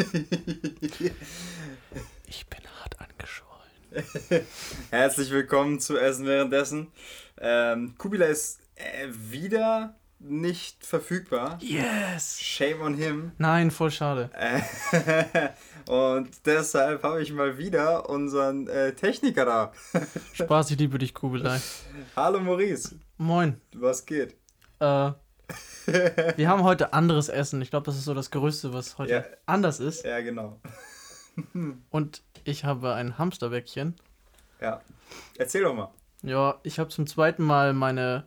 [2.26, 4.46] Ich bin hart angeschwollen.
[4.90, 6.88] Herzlich willkommen zu Essen währenddessen.
[7.38, 11.58] Ähm, Kubila ist äh, wieder nicht verfügbar.
[11.60, 12.40] Yes!
[12.40, 13.32] Shame on him.
[13.38, 14.30] Nein, voll schade.
[14.32, 15.50] Äh,
[15.90, 19.72] und deshalb habe ich mal wieder unseren äh, Techniker da.
[20.32, 21.60] Spaß, ich liebe dich, Kugelei.
[22.16, 23.60] Hallo Maurice, Moin.
[23.74, 24.34] was geht?
[24.78, 25.12] Äh,
[26.36, 27.60] wir haben heute anderes Essen.
[27.62, 29.24] Ich glaube, das ist so das Größte, was heute Ja.
[29.46, 30.04] anders ist.
[30.04, 30.60] Ja, genau.
[31.90, 33.94] Und ich habe ein Hamsterbäckchen.
[34.60, 34.80] Ja.
[35.38, 35.90] Erzähl doch mal.
[36.22, 38.26] Ja, ich habe zum zweiten Mal meine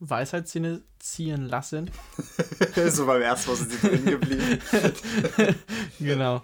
[0.00, 1.90] Weisheitszähne ziehen lassen.
[2.88, 4.58] so beim ersten Mal sind sie drin geblieben.
[5.98, 6.42] genau.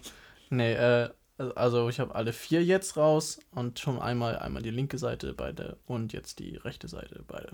[0.49, 1.11] Nee, äh,
[1.55, 5.77] also ich habe alle vier jetzt raus und schon einmal einmal die linke Seite beide
[5.87, 7.53] und jetzt die rechte Seite beide.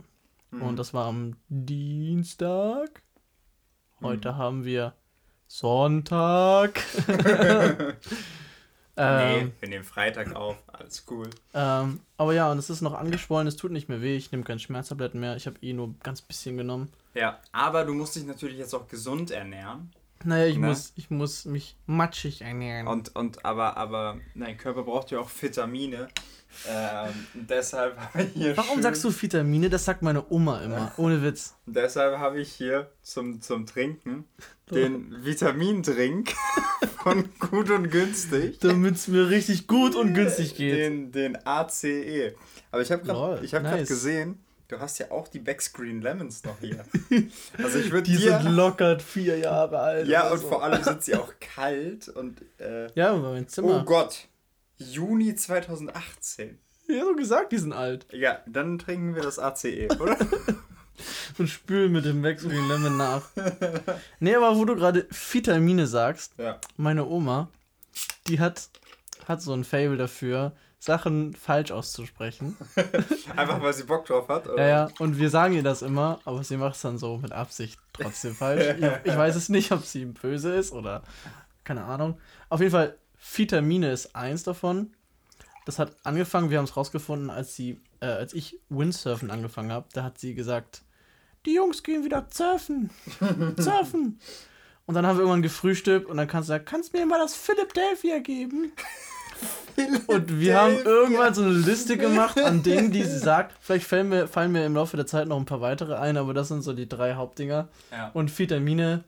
[0.51, 0.62] Mhm.
[0.62, 3.02] Und das war am Dienstag.
[4.01, 4.37] Heute Mhm.
[4.37, 4.95] haben wir
[5.47, 6.80] Sonntag.
[8.96, 10.57] ähm, nee, wir nehmen Freitag auf.
[10.66, 11.30] Alles cool.
[11.55, 14.45] ähm, aber ja, und es ist noch angeschwollen, es tut nicht mehr weh, ich nehme
[14.45, 16.93] keine Schmerztabletten mehr, ich habe eh nur ganz bisschen genommen.
[17.15, 19.90] Ja, aber du musst dich natürlich jetzt auch gesund ernähren.
[20.24, 20.66] Naja, ich, Ne?
[20.66, 22.87] muss, ich muss mich matschig ernähren.
[22.87, 26.09] Und, und aber, aber dein Körper braucht ja auch Vitamine.
[26.69, 28.57] Ähm, deshalb habe ich hier.
[28.57, 29.69] Warum sagst du Vitamine?
[29.69, 31.55] Das sagt meine Oma immer, ohne Witz.
[31.66, 34.24] Deshalb habe ich hier zum, zum Trinken
[34.71, 36.35] den Vitamindrink
[37.02, 38.59] von Gut und Günstig.
[38.61, 40.77] Damit es mir richtig gut und günstig geht.
[40.77, 42.35] Den, den ACE.
[42.71, 43.89] Aber ich habe gerade hab grad nice.
[43.89, 46.85] gesehen, du hast ja auch die Backscreen Lemons noch hier.
[47.59, 48.38] Also ich würde Die dir.
[48.41, 50.09] sind locker vier Jahre alt.
[50.09, 50.49] ja, und so.
[50.49, 52.43] vor allem sind sie auch kalt und.
[52.61, 53.85] Äh, Ja, mein oh Zimmer.
[53.85, 54.29] Gott.
[54.77, 56.59] Juni 2018.
[56.87, 58.07] Ja, so gesagt, die sind alt.
[58.13, 60.16] Ja, dann trinken wir das ACE, oder?
[61.39, 63.23] Und spülen mit dem Backscreen Lemon nach.
[64.19, 66.59] nee, aber wo du gerade Vitamine sagst, ja.
[66.77, 67.49] meine Oma,
[68.27, 68.69] die hat,
[69.27, 72.56] hat so ein Fable dafür, Sachen falsch auszusprechen.
[73.37, 74.62] Einfach weil sie Bock drauf hat, oder?
[74.62, 77.33] Ja, ja, und wir sagen ihr das immer, aber sie macht es dann so mit
[77.33, 78.65] Absicht trotzdem falsch.
[78.78, 81.03] Ich, ich weiß es nicht, ob sie böse ist oder
[81.65, 82.19] keine Ahnung.
[82.49, 82.97] Auf jeden Fall,
[83.34, 84.94] Vitamine ist eins davon.
[85.66, 89.87] Das hat angefangen, wir haben es rausgefunden, als sie, äh, als ich Windsurfen angefangen habe,
[89.93, 90.83] da hat sie gesagt,
[91.45, 92.91] die Jungs gehen wieder surfen.
[93.59, 94.21] surfen.
[94.87, 97.19] Und dann haben wir irgendwann gefrühstückt und dann kannst du sagen, kannst du mir mal
[97.19, 98.72] das Philadelphia geben?
[100.06, 103.56] Und wir haben irgendwann so eine Liste gemacht an Dingen, die sie sagt.
[103.60, 106.34] Vielleicht fallen mir, fallen mir im Laufe der Zeit noch ein paar weitere ein, aber
[106.34, 107.69] das sind so die drei Hauptdinger.
[107.91, 108.10] Ja.
[108.15, 109.04] Und Vitamine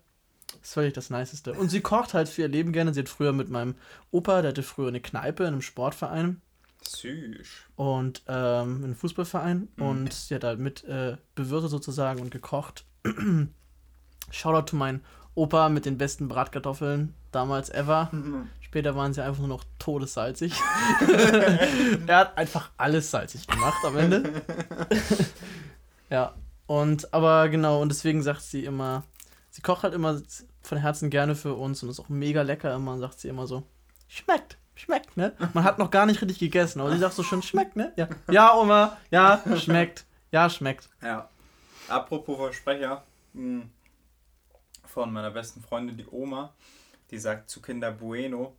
[0.62, 1.52] ist völlig das Niceste.
[1.54, 2.94] Und sie kocht halt für ihr Leben gerne.
[2.94, 3.74] Sie hat früher mit meinem
[4.10, 6.40] Opa, der hatte früher eine Kneipe in einem Sportverein
[6.86, 7.48] Süß.
[7.76, 9.68] und ähm, einen Fußballverein.
[9.76, 9.84] Mhm.
[9.84, 12.84] Und sie hat halt mit äh, bewirtet sozusagen und gekocht.
[14.30, 15.02] Shoutout to meinen
[15.34, 18.10] Opa mit den besten Bratkartoffeln damals ever.
[18.70, 20.54] Später waren sie einfach nur noch todessalzig.
[22.06, 24.42] er hat einfach alles salzig gemacht am Ende.
[26.08, 26.36] ja,
[26.68, 29.02] und aber genau, und deswegen sagt sie immer,
[29.50, 30.22] sie kocht halt immer
[30.62, 33.48] von Herzen gerne für uns und ist auch mega lecker immer und sagt sie immer
[33.48, 33.64] so,
[34.06, 35.32] schmeckt, schmeckt, ne?
[35.52, 37.92] Man hat noch gar nicht richtig gegessen, aber sie sagt so schon, schmeckt, ne?
[37.96, 40.88] Ja, ja Oma, ja, schmeckt, ja, schmeckt.
[41.02, 41.28] Ja.
[41.88, 43.02] Apropos Versprecher,
[43.32, 43.64] mh,
[44.84, 46.54] von meiner besten Freundin, die Oma,
[47.10, 48.54] die sagt zu Kinder Bueno,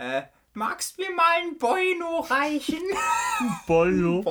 [0.00, 0.22] äh,
[0.54, 2.80] magst du mir mal ein Bueno reichen?
[3.66, 4.22] Bueno.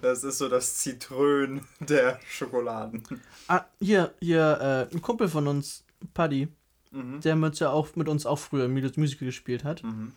[0.00, 3.02] das ist so das Zitrön der Schokoladen.
[3.48, 5.84] Ah, hier, hier, äh, ein Kumpel von uns,
[6.14, 6.48] Paddy,
[6.90, 7.20] Mhm.
[7.22, 9.82] der mit, ja auch, mit uns auch früher Milos Musical gespielt hat.
[9.82, 10.12] Mhm.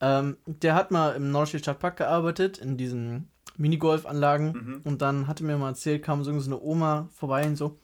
[0.00, 4.52] Ähm, der hat mal im Nordstedter Stadtpark gearbeitet, in diesen Minigolfanlagen.
[4.52, 4.80] Mhm.
[4.84, 7.78] Und dann hatte mir mal erzählt, kam so eine Oma vorbei und so,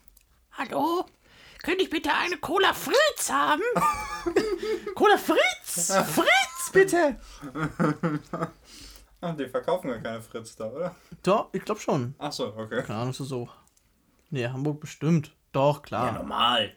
[0.52, 1.04] Hallo?
[1.66, 3.60] Könnte ich bitte eine Cola Fritz haben?
[4.94, 5.92] Cola Fritz!
[6.14, 7.16] Fritz, bitte!
[9.20, 10.94] Ach, die verkaufen ja keine Fritz da, oder?
[11.24, 12.14] Doch, ich glaube schon.
[12.18, 12.84] Ach so, okay.
[12.84, 13.48] Keine Ahnung, ist das so.
[14.30, 15.34] Nee, Hamburg bestimmt.
[15.50, 16.12] Doch, klar.
[16.12, 16.72] normal.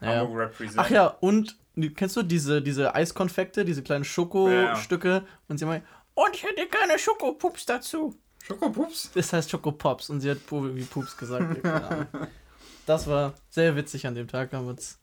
[0.00, 0.16] Ja.
[0.16, 0.80] Hamburg represent.
[0.80, 1.56] Ach ja, und
[1.94, 5.24] kennst du diese, diese Eiskonfekte, diese kleinen Schokostücke?
[5.46, 5.84] Und sie meint,
[6.14, 8.12] Und ich hätte gerne Schokopups dazu.
[8.42, 9.12] Schokopups?
[9.14, 10.10] das heißt Schokopops.
[10.10, 11.58] Und sie hat Pu- wie Pups gesagt.
[12.86, 14.98] Das war sehr witzig an dem Tag, haben wir uns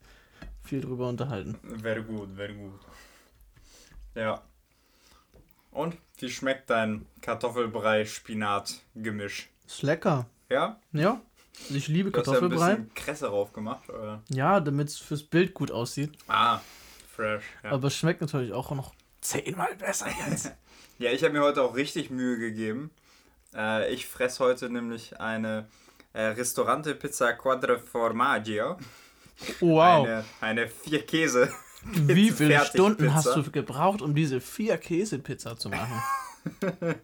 [0.62, 1.58] viel drüber unterhalten.
[1.80, 2.78] Very gut, very gut.
[4.14, 4.40] Ja.
[5.72, 9.48] Und wie schmeckt dein Kartoffelbrei-Spinat-Gemisch?
[9.66, 10.26] Ist lecker.
[10.48, 10.78] Ja?
[10.92, 11.20] Ja.
[11.64, 12.74] Also ich liebe Du hast ja ein Kartoffelbrei.
[12.76, 13.88] bisschen Kresse drauf gemacht.
[13.88, 14.22] Oder?
[14.28, 16.12] Ja, damit es fürs Bild gut aussieht.
[16.28, 16.60] Ah,
[17.10, 17.44] fresh.
[17.64, 20.52] Ja, Aber es schmeckt natürlich auch noch zehnmal besser jetzt.
[20.98, 22.90] ja ich habe mir heute auch richtig Mühe gegeben.
[23.54, 25.66] Äh, ich fresse heute nämlich eine
[26.12, 28.78] äh, Ristorante Pizza Quattro Formaggio.
[29.60, 30.06] Wow.
[30.06, 31.52] Eine, eine vier Käse.
[31.84, 32.64] Wie viele.
[32.64, 36.02] Stunden hast du gebraucht, um diese vier Käsepizza zu machen?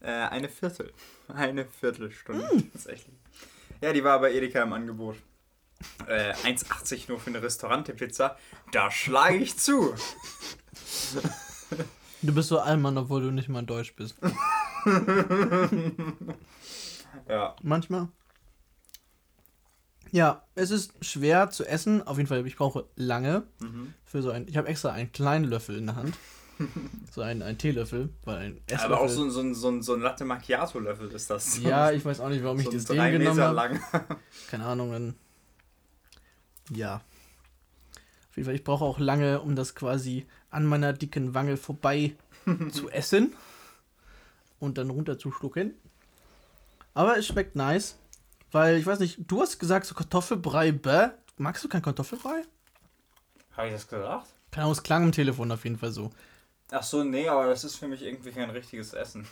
[0.00, 0.92] Äh, eine Viertel.
[1.28, 2.70] Eine Viertelstunde Mm.
[2.72, 3.16] tatsächlich.
[3.80, 5.16] Ja, die war bei Edeka im Angebot.
[6.06, 8.36] Äh, 1,80 nur für eine Restaurante-Pizza.
[8.72, 9.94] Da schlage ich zu.
[12.22, 14.16] Du bist so Allmann, obwohl du nicht mal Deutsch bist.
[17.28, 17.56] Ja.
[17.62, 18.08] Manchmal.
[20.12, 22.06] Ja, es ist schwer zu essen.
[22.06, 23.94] Auf jeden Fall, ich brauche lange Mhm.
[24.04, 24.46] für so ein.
[24.48, 26.16] Ich habe extra einen kleinen Löffel in der Hand.
[27.12, 28.86] so einen, einen Teelöffel, weil ein Esslöffel.
[28.94, 31.58] Aber auch so, ein- so, so, so ein Latte Macchiato-Löffel ist das.
[31.60, 33.54] ja, ich weiß auch nicht, warum ich so das Ding genommen habe.
[33.54, 33.80] lang.
[34.50, 35.14] Keine Ahnung, dann.
[36.70, 36.96] Ja.
[38.30, 42.16] Auf jeden Fall, ich brauche auch lange, um das quasi an meiner dicken Wange vorbei
[42.70, 43.34] zu essen
[44.58, 45.74] und dann runterzuschlucken.
[46.94, 47.98] Aber es schmeckt nice,
[48.56, 51.08] weil ich weiß nicht, du hast gesagt, so Kartoffelbrei, bäh.
[51.36, 52.42] Magst du kein Kartoffelbrei?
[53.56, 54.26] Habe ich das gesagt?
[54.50, 56.10] Keine Ahnung, es klang im Telefon auf jeden Fall so.
[56.70, 59.26] Ach so, nee, aber das ist für mich irgendwie kein richtiges Essen.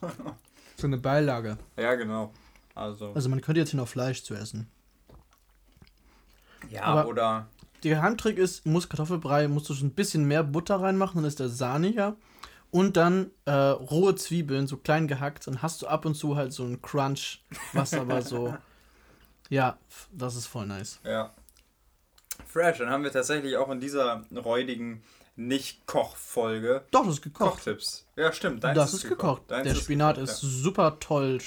[0.78, 1.58] So eine Beilage.
[1.76, 2.32] Ja, genau.
[2.74, 4.66] Also, Also man könnte jetzt hier noch Fleisch zu essen.
[6.70, 7.46] ja, aber- oder.
[7.84, 11.40] Der Handtrick ist, muss Kartoffelbrei, musst du schon ein bisschen mehr Butter reinmachen, dann ist
[11.40, 12.16] der sahniger.
[12.72, 16.54] Und dann äh, rohe Zwiebeln, so klein gehackt, dann hast du ab und zu halt
[16.54, 18.56] so einen Crunch, was aber so.
[19.50, 19.76] Ja,
[20.12, 20.98] das ist voll nice.
[21.04, 21.34] Ja.
[22.46, 25.02] Fresh, dann haben wir tatsächlich auch in dieser räudigen
[25.36, 27.56] Nicht-Koch-Folge Doch, das ist gekocht.
[27.56, 28.06] Kochtipps.
[28.16, 28.64] Ja, stimmt.
[28.64, 29.42] Deins das ist gekocht.
[29.48, 31.38] Deins der Spinat gekocht, ist super toll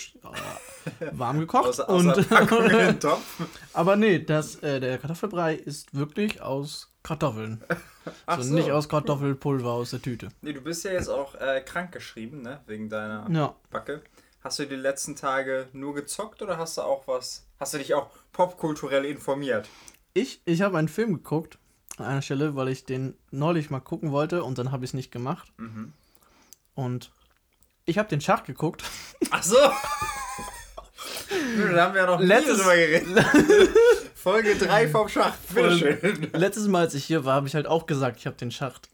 [0.99, 1.41] äh, warm ja.
[1.41, 1.65] gekocht.
[1.65, 3.07] Außer, außer und,
[3.73, 7.63] aber nee, das, äh, der Kartoffelbrei ist wirklich aus Kartoffeln.
[8.25, 8.55] Ach also so.
[8.55, 10.29] nicht aus Kartoffelpulver aus der Tüte.
[10.41, 12.61] Nee, du bist ja jetzt auch äh, krank geschrieben, ne?
[12.67, 13.55] Wegen deiner Ja.
[13.71, 14.01] Backe.
[14.43, 17.45] Hast du die letzten Tage nur gezockt oder hast du auch was?
[17.59, 19.67] Hast du dich auch popkulturell informiert?
[20.13, 21.57] Ich, ich habe einen Film geguckt
[21.97, 24.93] an einer Stelle, weil ich den neulich mal gucken wollte und dann habe ich es
[24.93, 25.51] nicht gemacht.
[25.57, 25.93] Mhm.
[26.75, 27.11] Und
[27.85, 28.83] ich habe den Schach geguckt.
[29.31, 29.55] Ach so!
[29.59, 29.71] da
[31.85, 33.25] haben wir ja noch nie Letztes- drüber geredet.
[34.25, 35.35] Folge 3 vom Schach.
[35.53, 36.29] Bitteschön.
[36.33, 38.89] Letztes Mal, als ich hier war, habe ich halt auch gesagt, ich habe den Schacht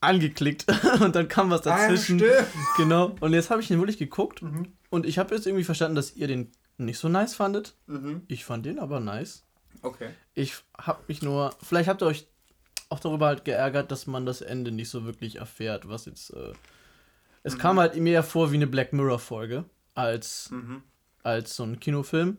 [0.00, 0.64] angeklickt
[1.00, 2.22] und dann kam was dazwischen.
[2.22, 2.46] Ah, stimmt.
[2.76, 3.16] genau.
[3.18, 4.72] Und jetzt habe ich ihn wirklich geguckt Mhm.
[4.88, 7.74] und ich habe jetzt irgendwie verstanden, dass ihr den nicht so nice fandet.
[7.88, 8.22] Mhm.
[8.28, 9.44] Ich fand den aber nice.
[9.82, 10.10] Okay.
[10.34, 12.28] Ich habe mich nur, vielleicht habt ihr euch
[12.90, 16.30] auch darüber halt geärgert, dass man das Ende nicht so wirklich erfährt, was jetzt.
[16.30, 16.52] Äh,
[17.42, 19.64] es kam halt mir ja vor wie eine Black Mirror Folge
[19.94, 20.82] als Mhm.
[21.24, 22.36] als so ein Kinofilm.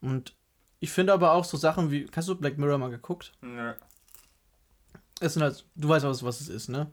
[0.00, 0.34] Und
[0.80, 3.32] ich finde aber auch so Sachen wie, hast du Black Mirror mal geguckt?
[3.42, 3.72] Nö.
[5.20, 6.86] Es sind halt, du weißt was, was es ist, ne?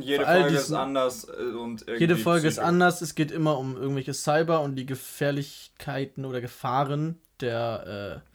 [0.00, 3.76] Jede Folge ist diesen- anders äh, und Jede Folge ist anders, es geht immer um
[3.76, 8.28] irgendwelche Cyber und die Gefährlichkeiten oder Gefahren der, äh,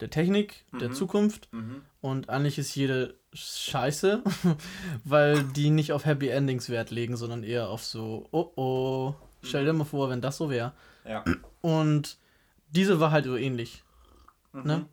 [0.00, 0.94] der Technik, der Mhm.
[0.94, 1.48] Zukunft.
[1.52, 1.82] Mhm.
[2.00, 4.22] Und eigentlich ist jede Scheiße,
[5.04, 9.64] weil die nicht auf Happy Endings Wert legen, sondern eher auf so, oh oh, stell
[9.64, 10.72] dir mal vor, wenn das so wäre.
[11.06, 11.24] Ja.
[11.60, 12.16] Und
[12.68, 13.82] diese war halt so ähnlich.
[14.54, 14.62] Mhm.
[14.64, 14.86] Ne?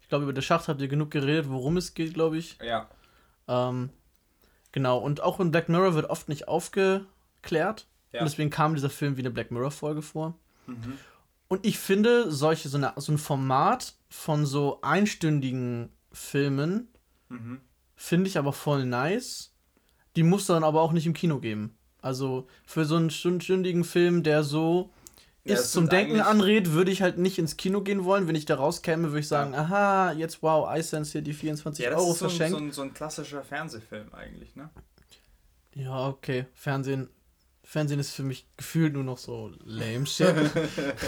[0.00, 2.58] Ich glaube, über das Schacht habt ihr genug geredet, worum es geht, glaube ich.
[2.62, 2.88] Ja.
[3.48, 3.90] Ähm,
[4.72, 7.86] genau, und auch in Black Mirror wird oft nicht aufgeklärt.
[8.12, 8.20] Ja.
[8.20, 10.34] Und deswegen kam dieser Film wie eine Black Mirror-Folge vor.
[10.66, 10.98] Mhm.
[11.48, 16.88] Und ich finde, solche, so, eine, so ein Format von so einstündigen Filmen
[17.28, 17.60] Mhm.
[17.96, 19.52] finde ich aber voll nice.
[20.16, 21.76] Die muss dann aber auch nicht im Kino geben.
[22.00, 24.90] Also für so einen stündigen Film, der so
[25.46, 28.26] Ja, ist zum Denken anrät, würde ich halt nicht ins Kino gehen wollen.
[28.26, 31.90] Wenn ich da rauskäme, würde ich sagen, aha, jetzt wow, iSense hier die 24 Ja,
[31.90, 32.58] das Euro ist so ein, verschenkt.
[32.58, 34.70] so, ein, so ein klassischer Fernsehfilm eigentlich, ne?
[35.74, 36.46] Ja, okay.
[36.54, 37.08] Fernsehen.
[37.62, 40.34] Fernsehen ist für mich gefühlt nur noch so lame shit.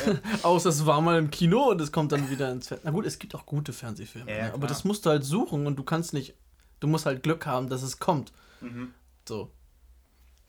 [0.42, 2.84] Außer es war mal im Kino und es kommt dann wieder ins Fernsehen.
[2.84, 4.30] Na gut, es gibt auch gute Fernsehfilme.
[4.30, 4.54] Ja, ja, ne?
[4.54, 6.34] aber das musst du halt suchen und du kannst nicht.
[6.80, 8.32] Du musst halt Glück haben, dass es kommt.
[8.60, 8.92] Mhm.
[9.26, 9.50] So.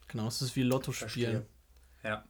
[0.09, 1.45] Genau, es ist wie Lotto spielen.
[2.03, 2.25] Ja.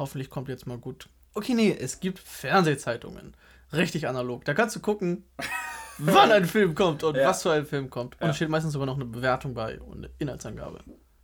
[0.00, 1.08] Hoffentlich kommt jetzt mal gut.
[1.34, 3.34] Okay, nee, es gibt Fernsehzeitungen.
[3.72, 4.44] Richtig analog.
[4.46, 5.24] Da kannst du gucken,
[5.98, 7.28] wann ein Film kommt und Ja.
[7.28, 8.14] was für ein Film kommt.
[8.14, 8.30] Und Ja.
[8.30, 10.82] es steht meistens sogar noch eine Bewertung bei und eine Inhaltsangabe.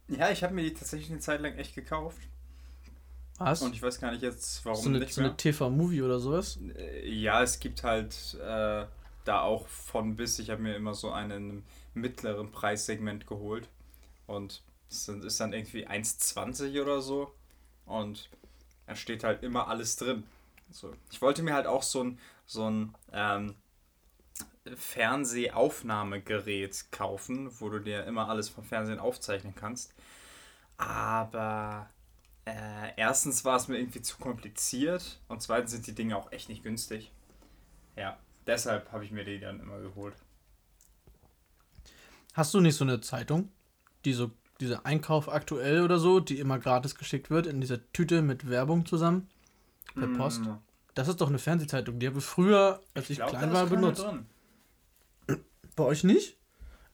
[0.08, 2.18] Ja, ich habe mir die tatsächlich eine Zeit lang echt gekauft.
[3.38, 3.62] Was?
[3.62, 5.30] Und ich weiß gar nicht jetzt, warum so eine, nicht so mehr.
[5.30, 6.58] eine TV-Movie oder sowas?
[6.76, 8.84] Äh, Ja, es gibt halt äh,
[9.24, 10.38] da auch von bis.
[10.38, 11.64] Ich habe mir immer so einen
[11.94, 13.68] mittleren Preissegment geholt.
[14.26, 17.32] Und es ist dann irgendwie 1,20 oder so.
[17.86, 18.28] Und
[18.86, 20.24] da steht halt immer alles drin.
[20.70, 20.94] So.
[21.10, 23.54] Ich wollte mir halt auch so ein, so ein ähm,
[24.74, 29.94] Fernsehaufnahmegerät kaufen, wo du dir immer alles vom Fernsehen aufzeichnen kannst.
[30.76, 31.88] Aber
[32.44, 36.48] äh, erstens war es mir irgendwie zu kompliziert und zweitens sind die Dinge auch echt
[36.48, 37.12] nicht günstig.
[37.96, 38.18] Ja.
[38.46, 40.14] deshalb habe ich mir die dann immer geholt.
[42.34, 43.50] Hast du nicht so eine Zeitung,
[44.04, 48.22] die so, diese Einkauf aktuell oder so, die immer gratis geschickt wird, in dieser Tüte
[48.22, 49.28] mit Werbung zusammen?
[49.94, 50.42] Per Post?
[50.42, 50.54] Mm,
[50.94, 54.02] Das ist doch eine Fernsehzeitung, die habe ich früher, als ich glaub, klein war, benutzt.
[54.02, 54.26] Drin.
[55.74, 56.38] Bei euch nicht?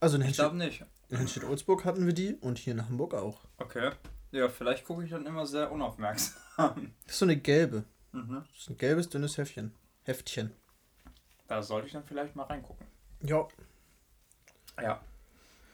[0.00, 0.85] Also in Ich glaube Henstedt- nicht.
[1.11, 3.40] in Henstedt-Olsburg hatten wir die und hier in Hamburg auch.
[3.59, 3.92] Okay.
[4.33, 6.92] Ja, vielleicht gucke ich dann immer sehr unaufmerksam.
[7.07, 7.85] Das ist so eine gelbe.
[8.12, 8.45] Mhm.
[8.52, 9.73] Das ist ein gelbes, dünnes Heftchen.
[10.04, 10.52] Heftchen.
[11.49, 12.87] Da sollte ich dann vielleicht mal reingucken.
[13.23, 13.47] Ja.
[14.81, 15.00] Ja.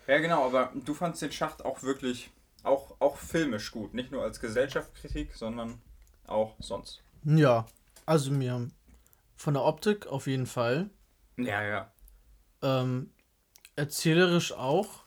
[0.09, 2.31] Ja, genau, aber du fandst den Schacht auch wirklich,
[2.63, 3.93] auch, auch filmisch gut.
[3.93, 5.81] Nicht nur als Gesellschaftskritik, sondern
[6.27, 7.03] auch sonst.
[7.25, 7.67] Ja.
[8.07, 8.71] Also mir
[9.37, 10.89] von der Optik auf jeden Fall.
[11.37, 11.93] Ja, ja.
[12.63, 13.11] Ähm,
[13.77, 15.05] erzählerisch auch.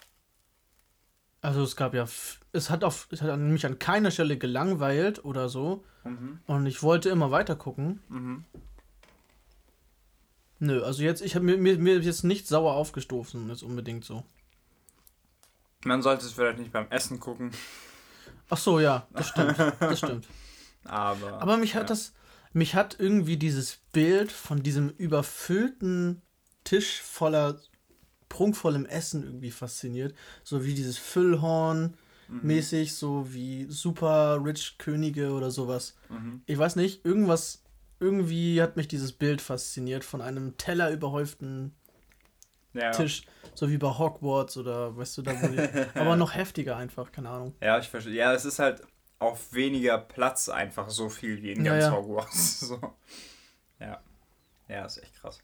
[1.42, 2.06] Also es gab ja,
[2.54, 5.84] es hat auf, es hat mich an keiner Stelle gelangweilt oder so.
[6.04, 6.42] Mhm.
[6.46, 8.04] Und ich wollte immer weiter gucken.
[8.08, 8.46] Mhm.
[10.60, 14.24] Nö, also jetzt, ich habe mir, mir, mir jetzt nicht sauer aufgestoßen, ist unbedingt so.
[15.84, 17.52] Man sollte es vielleicht nicht beim Essen gucken,
[18.50, 20.28] Ach so, ja, das stimmt, das stimmt.
[20.84, 21.42] aber.
[21.42, 21.88] Aber mich hat ja.
[21.88, 22.12] das,
[22.52, 26.22] mich hat irgendwie dieses Bild von diesem überfüllten
[26.66, 27.62] Tisch voller
[28.28, 30.14] prunkvollem Essen irgendwie fasziniert.
[30.44, 31.96] So wie dieses Füllhorn
[32.32, 32.40] Mhm.
[32.48, 35.96] mäßig, so wie Super Rich Könige oder sowas.
[36.10, 36.42] Mhm.
[36.46, 37.64] Ich weiß nicht, irgendwas,
[38.00, 41.76] irgendwie hat mich dieses Bild fasziniert von einem Teller überhäuften
[42.74, 42.92] Ja.
[42.92, 43.24] Tisch,
[43.54, 45.60] so wie bei Hogwarts oder weißt du, da wo die,
[46.00, 47.54] aber noch heftiger einfach, keine Ahnung.
[47.62, 48.14] Ja, ich verstehe.
[48.14, 48.82] Ja, es ist halt
[49.20, 51.92] auf weniger Platz einfach so viel wie in Ja, ganz ja.
[51.92, 52.60] Hogwarts.
[52.68, 52.80] So.
[53.80, 54.00] Ja.
[54.68, 55.40] Ja, ist echt krass.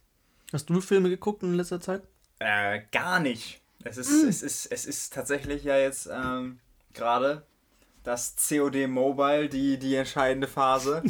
[0.53, 2.03] Hast du Filme geguckt in letzter Zeit?
[2.39, 3.61] Äh, gar nicht.
[3.83, 4.27] Es ist, Mm.
[4.29, 6.59] es ist, es ist tatsächlich ja jetzt ähm,
[6.93, 7.45] gerade
[8.07, 11.03] das COD Mobile, die, die entscheidende Phase.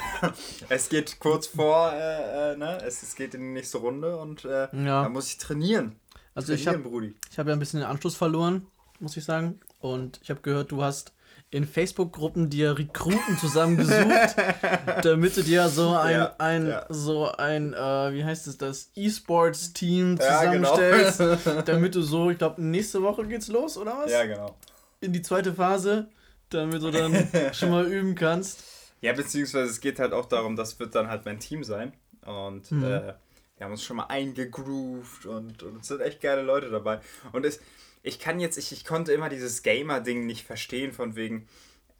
[0.70, 2.78] es geht kurz vor, äh, äh, ne?
[2.82, 5.02] Es, es geht in die nächste Runde und äh, Ja.
[5.02, 5.96] da muss ich trainieren.
[6.34, 8.66] Also ich trainieren, habe ich hab ja ein bisschen den Anschluss verloren,
[9.00, 9.60] muss ich sagen.
[9.80, 11.12] Und ich habe gehört, du hast
[11.50, 14.36] in Facebook-Gruppen dir Rekruten zusammengesucht,
[15.02, 16.86] damit du dir so ein, Ja, ein ja.
[16.88, 20.74] so ein, äh, wie heißt es das, E-Sports-Team Ja, genau.
[20.74, 24.10] zusammenstellst, damit du so, ich glaube, nächste Woche geht's los, oder was?
[24.10, 24.56] Ja, genau.
[25.02, 26.08] In die zweite Phase,
[26.50, 28.64] damit du dann schon mal üben kannst.
[29.00, 31.92] Ja, beziehungsweise es geht halt auch darum, das wird dann halt mein Team sein.
[32.26, 32.84] Und Mhm.
[32.84, 33.14] äh,
[33.56, 37.00] wir haben uns schon mal eingegroovt und, und es sind echt geile Leute dabei.
[37.32, 37.60] Und es,
[38.02, 41.46] ich kann jetzt, ich, ich konnte immer dieses Gamer-Ding nicht verstehen, von wegen,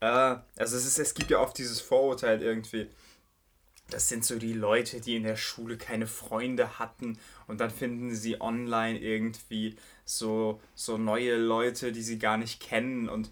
[0.00, 2.88] äh, also es, ist, es gibt ja oft dieses Vorurteil irgendwie,
[3.90, 8.14] das sind so die Leute, die in der Schule keine Freunde hatten und dann finden
[8.14, 13.30] sie online irgendwie so, so neue Leute, die sie gar nicht kennen und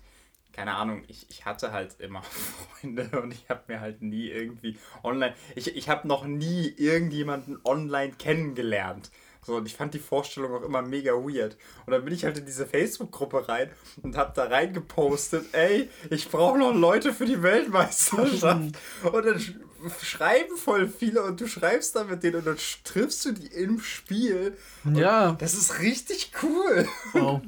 [0.58, 2.20] keine Ahnung, ich, ich hatte halt immer
[2.80, 7.60] Freunde und ich habe mir halt nie irgendwie online, ich, ich habe noch nie irgendjemanden
[7.62, 9.12] online kennengelernt.
[9.40, 11.56] So, und ich fand die Vorstellung auch immer mega weird.
[11.86, 13.70] Und dann bin ich halt in diese Facebook-Gruppe rein
[14.02, 18.76] und habe da reingepostet, ey, ich brauche noch Leute für die Weltmeisterschaft.
[19.04, 19.60] Und dann
[20.02, 23.80] schreiben voll viele und du schreibst da mit denen und dann triffst du die im
[23.80, 24.56] Spiel.
[24.94, 25.32] Ja.
[25.32, 26.88] Das ist richtig cool.
[27.12, 27.40] Wow.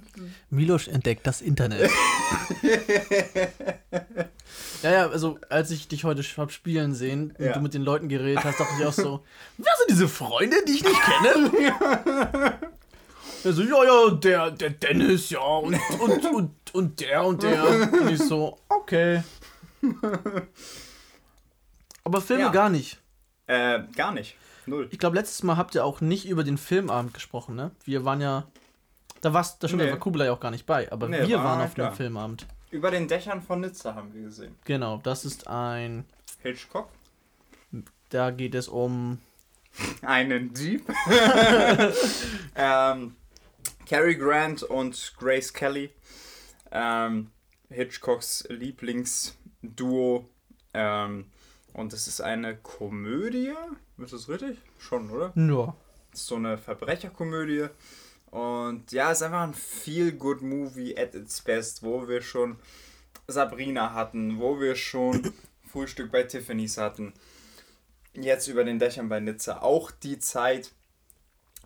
[0.51, 1.91] Milosch entdeckt das Internet.
[4.83, 7.53] ja, ja, also als ich dich heute hab spielen sehen und Ja.
[7.53, 9.25] du mit den Leuten geredet hast, dachte ich auch so,
[9.59, 11.51] wer sind diese Freunde, die ich nicht kenne?
[13.43, 17.65] Also, ja, ja, der, der Dennis, ja, und, und, und, und der und der.
[17.67, 19.23] Und ich so, okay.
[22.05, 22.51] Aber Filme Ja.
[22.51, 22.99] gar nicht.
[23.47, 24.37] Äh, gar nicht.
[24.67, 24.89] Null.
[24.91, 27.71] Ich glaube, letztes Mal habt ihr auch nicht über den Filmabend gesprochen, ne?
[27.85, 28.47] Wir waren ja.
[29.23, 29.87] Da warst, da stimmt, Nee.
[29.89, 32.47] da war Kublai auch gar nicht bei, aber Nee, wir war- waren auf dem Filmabend.
[32.71, 34.55] Über den Dächern von Nizza haben wir gesehen.
[34.65, 36.05] Genau, das ist ein.
[36.43, 36.89] Hitchcock.
[38.11, 39.19] Da geht es um.
[40.03, 40.89] Einen Jeep.
[42.57, 43.17] ähm,
[43.87, 45.91] Cary Grant und Grace Kelly.
[46.73, 47.31] Ähm,
[47.69, 50.29] Hitchcocks Lieblingsduo.
[50.75, 51.27] Ähm,
[51.73, 53.53] und es ist eine Komödie.
[53.99, 54.59] Ist das richtig?
[54.79, 55.33] Schon, oder?
[55.37, 55.75] Ja.
[56.13, 57.69] ist so eine Verbrecherkomödie.
[58.31, 62.57] Und ja, es ist einfach ein Feel-Good-Movie at its best, wo wir schon
[63.27, 65.33] Sabrina hatten, wo wir schon
[65.71, 67.13] Frühstück bei Tiffany's hatten.
[68.15, 69.63] Jetzt über den Dächern bei Nizza.
[69.63, 70.73] Auch die Zeit,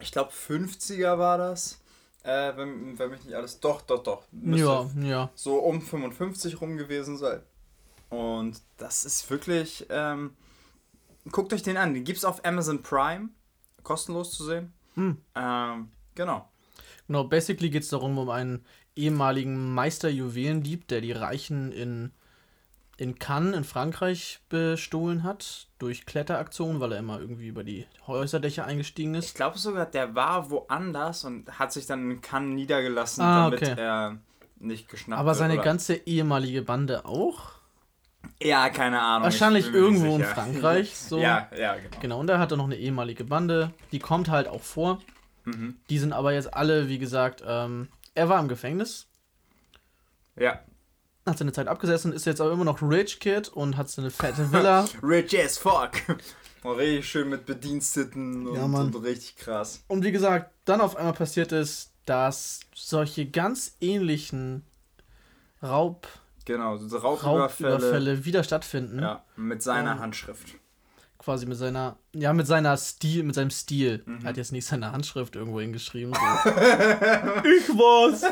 [0.01, 1.81] ich glaube 50er war das.
[2.23, 3.61] Äh, wenn, wenn mich nicht alles.
[3.61, 4.25] Doch, doch, doch.
[4.33, 5.31] Müsste Ja, ja.
[5.35, 7.43] so um 55 rum gewesen sein.
[8.11, 9.87] Und das ist wirklich.
[9.91, 10.35] Ähm,
[11.33, 11.95] guckt euch den an.
[11.95, 13.29] Den gibt es auf Amazon Prime.
[13.83, 14.73] Kostenlos zu sehen.
[14.95, 15.19] Hm.
[15.35, 16.49] Ähm, genau.
[17.07, 18.65] Genau, basically geht es darum, um einen
[18.97, 22.13] ehemaligen Meister Juwelendieb, der die Reichen in
[22.97, 28.67] in Cannes in Frankreich bestohlen hat durch Kletteraktionen, weil er immer irgendwie über die Häuserdächer
[28.67, 29.35] eingestiegen Ich ist.
[29.35, 33.75] glaube sogar, der war woanders und hat sich dann in Cannes niedergelassen, Ah, damit okay.
[33.77, 34.19] er
[34.61, 35.39] nicht geschnappt Aber wird.
[35.39, 37.54] seine oder- ganze ehemalige Bande auch?
[38.43, 39.25] Ja, keine Ahnung.
[39.25, 40.25] Wahrscheinlich irgendwo in.
[40.25, 41.19] Frankreich, so.
[41.19, 41.99] Ja, ja, genau.
[42.01, 45.01] Genau, und er hatte noch eine ehemalige Bande, die kommt halt auch vor.
[45.45, 45.77] Mhm.
[45.91, 49.07] Die sind aber jetzt alle, wie gesagt, ähm, er war im Gefängnis,
[50.37, 50.61] Ja.
[51.27, 54.53] hat seine Zeit abgesessen, ist jetzt aber immer noch Rich Kid und hat seine fette
[54.53, 54.85] Villa.
[55.03, 55.93] Rich as fuck.
[56.63, 58.87] Und richtig schön mit Bediensteten und, Ja, Mann.
[58.87, 59.85] und richtig krass.
[59.87, 64.63] Und wie gesagt, dann auf einmal passiert ist, dass solche ganz ähnlichen
[65.63, 66.07] Raub,
[66.45, 67.73] Genau, so Raubüberfälle.
[67.73, 69.01] Raubüberfälle wieder stattfinden.
[69.01, 70.55] Ja, mit seiner Ähm, Handschrift.
[71.19, 74.03] Quasi mit seiner, ja, mit seiner Stil, mit seinem Stil.
[74.05, 74.19] Mhm.
[74.23, 76.13] Er hat jetzt nicht seine Handschrift irgendwo hingeschrieben.
[76.13, 76.21] So.
[76.51, 78.25] ich war's!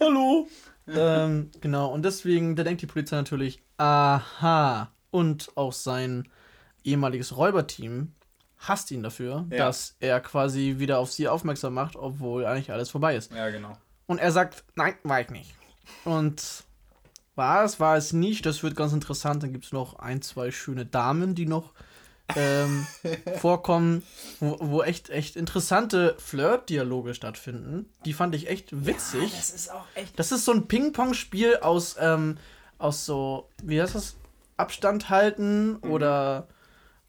[0.00, 0.46] Hallo!
[0.88, 4.92] ähm, genau, und deswegen, da denkt die Polizei natürlich, aha.
[5.10, 6.28] Und auch sein
[6.84, 8.12] ehemaliges Räuberteam
[8.58, 9.66] hasst ihn dafür, Ja.
[9.66, 13.32] dass er quasi wieder auf sie aufmerksam macht, obwohl eigentlich alles vorbei ist.
[13.32, 13.72] Ja, genau.
[14.06, 15.54] Und er sagt, nein, war ich nicht.
[16.04, 16.64] Und
[17.34, 18.46] war es, war es nicht.
[18.46, 19.42] Das wird ganz interessant.
[19.42, 21.72] Dann gibt es noch ein, zwei schöne Damen, die noch
[22.36, 22.86] ähm,
[23.40, 24.02] vorkommen,
[24.40, 27.86] wo, wo echt, echt interessante Flirt-Dialoge stattfinden.
[28.04, 29.32] Die fand ich echt witzig.
[29.36, 30.18] Das ist auch echt.
[30.18, 32.38] Das ist so ein Ping-Pong-Spiel aus, ähm,
[32.78, 34.16] aus so, wie heißt das?
[34.56, 35.90] Abstand halten Mhm.
[35.90, 36.46] oder,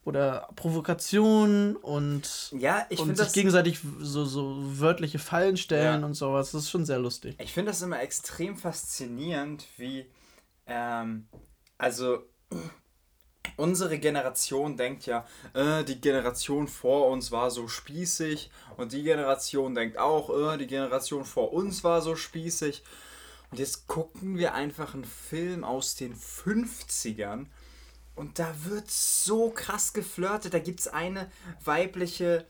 [0.05, 3.33] oder Provokation und, Ja, ich und finde sich das.
[3.33, 6.05] gegenseitig so, so wörtliche Fallen stellen Ja.
[6.05, 6.51] und sowas.
[6.51, 7.35] Das ist schon sehr lustig.
[7.39, 10.05] Ich finde das immer extrem faszinierend, wie,
[10.67, 11.27] ähm,
[11.77, 12.19] also
[13.57, 19.75] unsere Generation denkt ja, äh, die Generation vor uns war so spießig und die Generation
[19.75, 22.83] denkt auch, äh, die Generation vor uns war so spießig.
[23.51, 27.45] Und jetzt gucken wir einfach einen Film aus den 50ern
[28.15, 30.53] und da wird so krass geflirtet.
[30.53, 31.31] Da gibt es eine
[31.63, 32.45] weibliche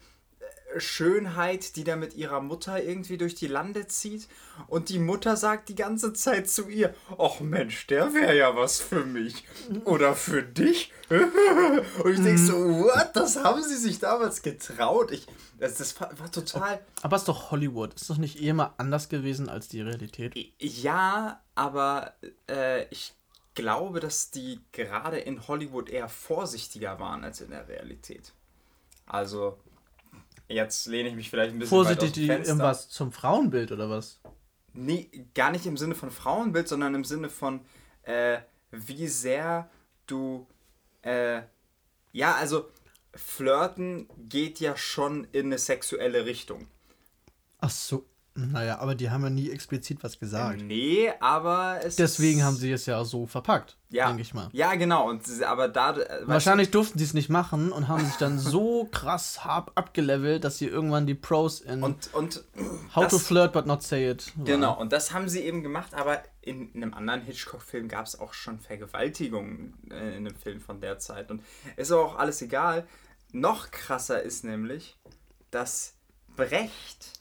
[0.74, 4.28] äh, Schönheit, die da mit ihrer Mutter irgendwie durch die Lande zieht.
[4.68, 8.82] Und die Mutter sagt die ganze Zeit zu ihr: Ach Mensch, der wäre ja was
[8.82, 9.46] für mich.
[9.86, 10.92] Oder für dich.
[11.10, 13.12] Und ich denke so: What?
[13.14, 15.12] Das haben sie sich damals getraut.
[15.12, 15.28] Ich,
[15.60, 16.86] das, das war, war total.
[17.02, 17.94] Aber es ist doch Hollywood.
[17.94, 20.34] Ist doch nicht eh mal anders gewesen als die Realität?
[20.60, 22.16] Ja, aber
[22.50, 23.14] äh, ich
[23.56, 28.34] glaube, dass die gerade in Hollywood eher vorsichtiger waren als in der Realität.
[29.06, 29.60] Also,
[30.48, 33.90] jetzt lehne ich mich vielleicht ein bisschen weit Vorsichtig aus dem irgendwas zum Frauenbild oder
[33.90, 34.20] was?
[34.74, 37.62] Nee, gar nicht im Sinne von Frauenbild, sondern im Sinne von,
[38.04, 38.40] äh,
[38.72, 39.70] wie sehr
[40.08, 40.48] du,
[41.04, 41.42] äh,
[42.12, 42.70] ja, also
[43.14, 46.68] Flirten geht ja schon in eine sexuelle Richtung.
[47.60, 48.06] Ach so.
[48.36, 50.60] Naja, aber die haben ja nie explizit was gesagt.
[50.64, 54.50] Nee, aber es Deswegen haben sie es ja so verpackt, ja, denke ich mal.
[54.54, 55.08] Ja, genau.
[55.08, 58.86] Und, aber da, äh, Wahrscheinlich durften sie es nicht machen und haben sich dann so
[58.92, 62.44] krass hart abgelevelt, dass sie irgendwann die Pros in Und, und
[62.96, 64.32] How to das- Flirt but not say it.
[64.36, 64.46] waren.
[64.46, 68.34] genau, und das haben sie eben gemacht, aber in einem anderen Hitchcock-Film gab es auch
[68.34, 71.30] schon Vergewaltigungen äh, in einem Film von der Zeit.
[71.30, 71.44] Und
[71.78, 72.88] ist aber auch alles egal.
[73.32, 74.98] Noch krasser ist nämlich,
[75.52, 75.94] dass
[76.36, 77.20] Brecht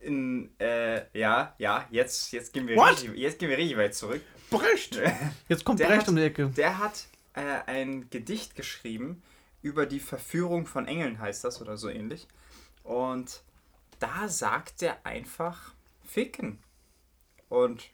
[0.00, 2.92] in, äh, ja, ja, jetzt, jetzt, gehen wir What?
[3.02, 4.22] richtig, jetzt gehen wir richtig weit zurück.
[4.50, 5.00] Brecht!
[5.48, 6.48] Jetzt kommt Der Brecht hat- um die Ecke.
[6.50, 9.20] Der hat äh, ein Gedicht geschrieben
[9.60, 12.28] über die Verführung von Engeln, heißt das oder so ähnlich.
[12.84, 13.42] Und
[13.98, 15.72] da sagt er einfach
[16.04, 16.60] ficken.
[17.48, 17.84] Und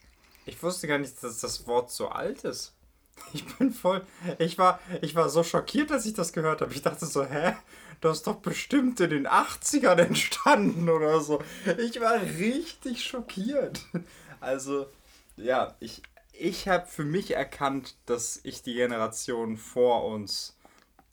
[0.44, 2.74] ich wusste gar nicht, dass das Wort so alt ist.
[3.34, 4.04] Ich bin voll.
[4.38, 6.72] Ich war, ich war so schockiert, als ich das gehört habe.
[6.74, 7.54] Ich dachte so, hä?
[8.02, 11.40] Das ist doch bestimmt in den 80ern entstanden oder so.
[11.78, 13.80] Ich war richtig schockiert.
[14.40, 14.86] Also,
[15.36, 20.56] ja, ich, ich habe für mich erkannt, dass ich die Generation vor uns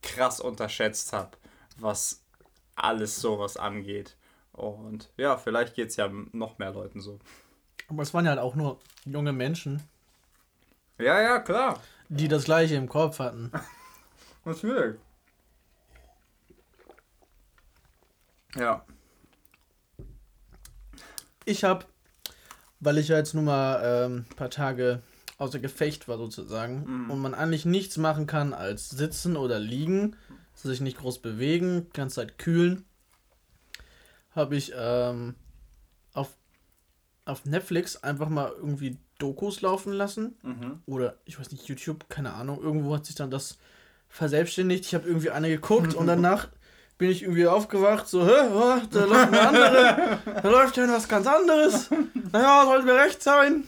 [0.01, 1.37] krass unterschätzt habe,
[1.77, 2.23] was
[2.75, 4.15] alles sowas angeht.
[4.51, 7.19] Und ja, vielleicht geht es ja noch mehr Leuten so.
[7.87, 9.83] Aber es waren ja halt auch nur junge Menschen,
[10.97, 11.79] Ja, ja, klar.
[12.09, 13.51] die das gleiche im Kopf hatten.
[14.43, 14.97] Natürlich.
[18.57, 18.85] Ja.
[21.45, 21.85] Ich habe,
[22.79, 25.01] weil ich ja jetzt nur mal ähm, ein paar Tage
[25.37, 30.15] außer Gefecht war sozusagen und man eigentlich nichts machen kann als sitzen oder liegen,
[30.53, 32.85] sich nicht groß bewegen, die ganze Zeit kühlen,
[34.31, 35.35] habe ich ähm,
[36.13, 36.35] auf,
[37.23, 40.81] auf Netflix einfach mal irgendwie Dokus laufen lassen Mhm.
[40.85, 43.57] oder ich weiß nicht, YouTube, keine Ahnung, irgendwo hat sich dann das
[44.09, 44.85] verselbstständigt.
[44.85, 46.49] Ich habe irgendwie eine geguckt und danach
[46.99, 51.07] bin ich irgendwie aufgewacht, so, hä, oh, da läuft eine andere, da läuft ja was
[51.07, 51.89] ganz anderes.
[52.31, 53.63] Naja, sollte mir recht sein.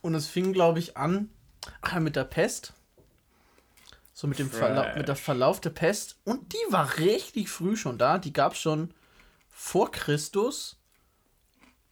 [0.00, 1.28] Und es fing, glaube ich, an
[1.82, 2.72] ach mit der Pest.
[4.12, 6.16] So mit dem Verla mit der Verlauf der Pest.
[6.24, 8.18] Und die war richtig früh schon da.
[8.18, 8.94] Die gab es schon
[9.50, 10.78] vor Christus.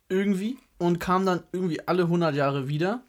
[0.09, 0.59] Irgendwie.
[0.79, 3.03] Und kam dann irgendwie alle 100 Jahre wieder.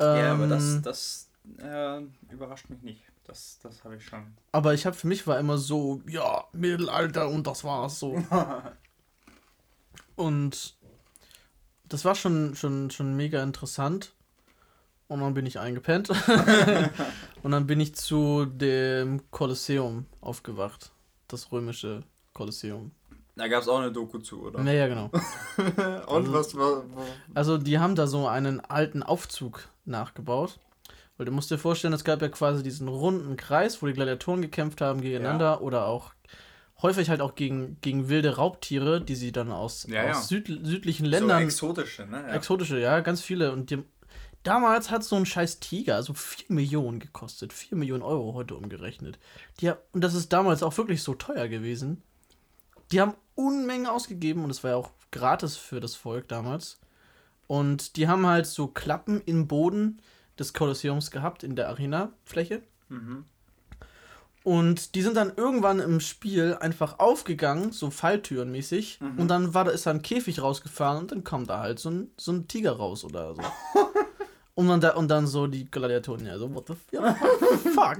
[0.00, 2.00] ja, aber das, Ähm, das äh,
[2.32, 3.02] überrascht mich nicht.
[3.26, 4.36] Das, das habe ich schon.
[4.52, 8.22] Aber ich habe für mich war immer so, ja, Mittelalter und das war's so.
[10.16, 10.76] und
[11.84, 14.14] das war schon, schon, schon mega interessant.
[15.08, 16.10] Und dann bin ich eingepennt.
[17.42, 20.92] und dann bin ich zu dem Kolosseum aufgewacht.
[21.28, 22.92] Das römische Kolosseum.
[23.36, 24.62] Da gab es auch eine Doku zu, oder?
[24.62, 25.10] Naja, genau.
[26.06, 26.84] Und was war.
[27.34, 30.58] Also die haben da so einen alten Aufzug nachgebaut.
[31.16, 34.42] Weil du musst dir vorstellen, es gab ja quasi diesen runden Kreis, wo die Gladiatoren
[34.42, 36.12] gekämpft haben gegeneinander oder auch
[36.82, 40.10] häufig halt auch gegen, gegen wilde Raubtiere, die sie dann aus, Ja, ja.
[40.10, 42.22] aus Süd, südlichen So Ländern, exotische, ne?
[42.28, 42.34] Ja.
[42.34, 43.52] exotische, ja, ganz viele.
[43.52, 43.82] Und die,
[44.42, 49.18] damals hat so ein scheiß Tiger also 4 Millionen gekostet, 4 Millionen Euro heute umgerechnet.
[49.60, 52.02] Die, und das ist damals auch wirklich so teuer gewesen.
[52.92, 56.78] Die haben Unmengen ausgegeben und es war ja auch gratis für das Volk damals.
[57.46, 60.00] Und die haben halt so Klappen im Boden
[60.38, 62.62] des Kolosseums gehabt, in der Arena-Fläche.
[62.88, 63.24] Mhm.
[64.44, 69.00] Und die sind dann irgendwann im Spiel einfach aufgegangen, so Falltürenmäßig.
[69.00, 69.18] Mhm.
[69.18, 71.90] Und dann war da, ist da ein Käfig rausgefahren und dann kam da halt so
[71.90, 73.42] ein, so ein Tiger raus oder so.
[74.54, 76.74] und, dann da, und dann so die Gladiatoren, ja, so, what the,
[77.74, 77.98] fuck.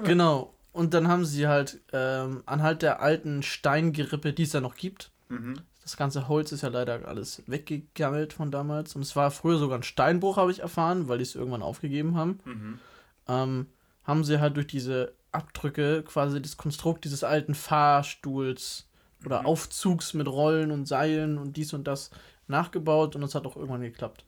[0.04, 0.54] genau.
[0.72, 5.10] Und dann haben sie halt ähm, anhand der alten Steingerippe, die es da noch gibt,
[5.28, 5.60] Mhm.
[5.88, 8.94] Das ganze Holz ist ja leider alles weggegammelt von damals.
[8.94, 12.14] Und es war früher sogar ein Steinbruch, habe ich erfahren, weil die es irgendwann aufgegeben
[12.14, 12.40] haben.
[12.44, 12.78] Mhm.
[13.26, 13.66] Ähm,
[14.04, 18.86] haben sie halt durch diese Abdrücke quasi das Konstrukt dieses alten Fahrstuhls
[19.24, 19.46] oder Mhm.
[19.46, 22.10] Aufzugs mit Rollen und Seilen und dies und das
[22.48, 24.26] nachgebaut und es hat auch irgendwann geklappt.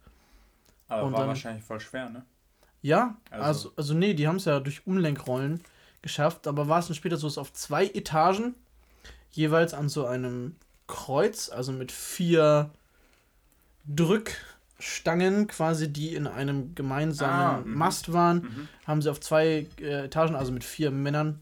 [0.89, 2.25] Aber Und war dann- wahrscheinlich voll schwer, ne?
[2.81, 5.61] Ja, Also- also, also, nee, die haben es ja durch Umlenkrollen
[6.01, 8.55] geschafft, aber war es dann später so, dass auf zwei Etagen
[9.31, 10.57] jeweils an so einem
[10.91, 12.71] Kreuz, also mit vier
[13.87, 17.75] Drückstangen quasi, die in einem gemeinsamen Ah, mhm.
[17.75, 18.69] Mast waren, Mhm.
[18.87, 21.41] haben sie auf zwei äh, Etagen, also mit vier Männern,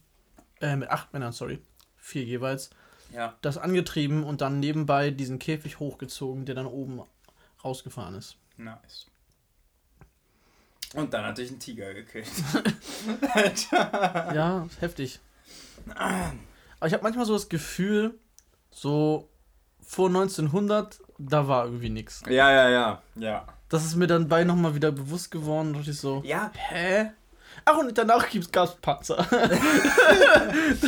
[0.61, 1.59] äh, mit acht Männern, sorry,
[1.97, 2.71] vier jeweils,
[3.13, 3.35] Ja.
[3.43, 7.01] das angetrieben und dann nebenbei diesen Käfig hochgezogen, der dann oben
[7.65, 8.37] rausgefahren ist.
[8.57, 9.07] Nice.
[10.95, 12.29] Und dann hatte ich einen Tiger gekillt.
[13.73, 15.21] Ja, heftig.
[15.95, 18.15] Aber ich habe manchmal so das Gefühl,
[18.71, 19.29] so
[19.89, 22.23] vor 1900, da war irgendwie nichts.
[22.29, 23.03] ja, ja, ja.
[23.17, 23.47] Ja.
[23.71, 25.73] Das ist mir dann bei nochmal wieder bewusst geworden.
[25.73, 27.11] Da dachte ich so, Ja, hä?
[27.65, 29.17] Ach, und danach gab es Panzer.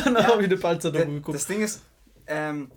[0.03, 1.35] danach habe ich eine Panzerdoku D- geguckt.
[1.35, 1.81] Das Ding ist,
[2.27, 2.71] ähm,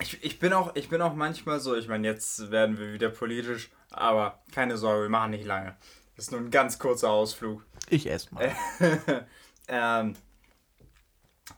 [0.00, 3.10] ich, ich, bin auch, ich bin auch manchmal so, ich meine, jetzt werden wir wieder
[3.10, 5.76] politisch, aber keine Sorge, wir machen nicht lange.
[6.16, 7.64] Das ist nur ein ganz kurzer Ausflug.
[7.90, 8.50] Ich esse mal.
[9.68, 10.16] ähm,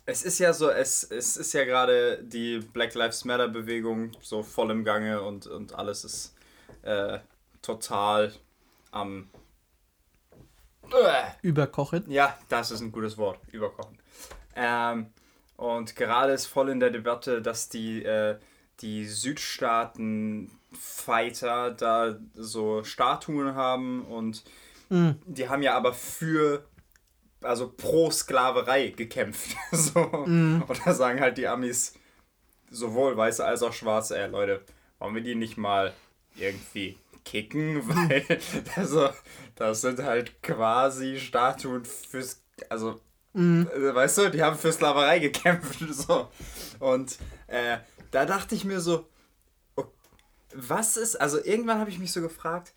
[0.06, 4.42] es ist ja so, es, es ist ja gerade die Black Lives Matter Bewegung so
[4.42, 6.34] voll im Gange und, und alles ist
[6.82, 7.18] äh,
[7.62, 8.32] total
[8.90, 9.30] am.
[11.42, 12.10] Überkochen.
[12.10, 13.38] Ja, das ist ein gutes Wort.
[13.52, 13.96] Überkochen.
[14.56, 15.12] Ähm,
[15.56, 18.40] und gerade ist voll in der Debatte, dass die, äh,
[18.80, 24.42] die Südstaaten-Fighter da so Statuen haben und
[24.90, 25.20] Mhm.
[25.24, 26.64] die haben ja aber für,
[27.42, 29.56] also pro Sklaverei gekämpft.
[29.72, 30.04] so.
[30.26, 30.64] Mhm.
[30.66, 31.94] Und da sagen halt die Amis,
[32.70, 34.62] sowohl Weiße als auch Schwarze, ey Leute,
[34.98, 35.92] wollen wir die nicht mal
[36.36, 37.88] irgendwie kicken?
[37.88, 38.24] Weil,
[38.76, 39.10] also,
[39.56, 43.00] das sind halt quasi Statuen fürs, also,
[43.34, 45.80] äh, weißt du, die haben für Sklaverei gekämpft.
[45.92, 46.28] So.
[46.78, 47.78] Und äh,
[48.10, 49.06] da dachte ich mir so,
[50.54, 52.72] was ist, also irgendwann habe ich mich so gefragt,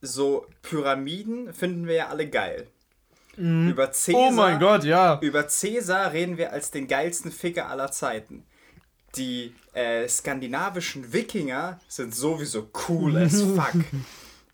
[0.00, 2.66] so Pyramiden finden wir ja alle geil.
[3.36, 5.18] Über Caesar, Oh mein Gott, ja.
[5.20, 8.44] über Caesar reden wir als den geilsten Ficker aller Zeiten.
[9.16, 13.84] Die äh, skandinavischen Wikinger sind sowieso cool as fuck.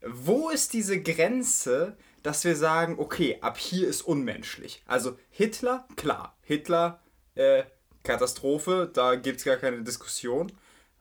[0.07, 4.83] Wo ist diese Grenze, dass wir sagen, okay, ab hier ist unmenschlich?
[4.87, 7.01] Also Hitler, klar, Hitler,
[7.35, 7.65] äh,
[8.03, 10.53] Katastrophe, da gibt es gar keine Diskussion.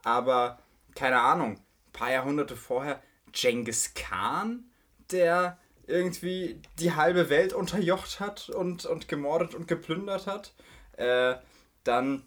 [0.03, 0.59] Aber
[0.95, 4.65] keine Ahnung, ein paar Jahrhunderte vorher, Genghis Khan,
[5.11, 5.57] der
[5.87, 10.53] irgendwie die halbe Welt unterjocht hat und, und gemordet und geplündert hat.
[10.97, 11.35] Äh,
[11.83, 12.23] dann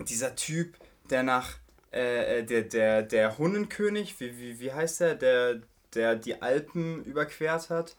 [0.00, 0.76] dieser Typ,
[1.10, 1.56] der nach
[1.92, 5.60] äh, äh, der, der, der Hunnenkönig, wie, wie, wie heißt der, der,
[5.94, 7.96] der die Alpen überquert hat?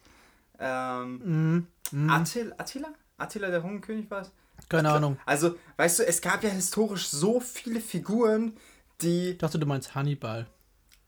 [0.60, 2.10] Ähm, Mhm.
[2.10, 2.90] Attil, Attila?
[3.18, 4.32] Attila der Hunnenkönig war es?
[4.68, 5.18] Keine Ahnung.
[5.26, 8.56] Also, weißt du, es gab ja historisch so viele Figuren,
[9.02, 10.48] die Ich dachte, du meinst Hannibal.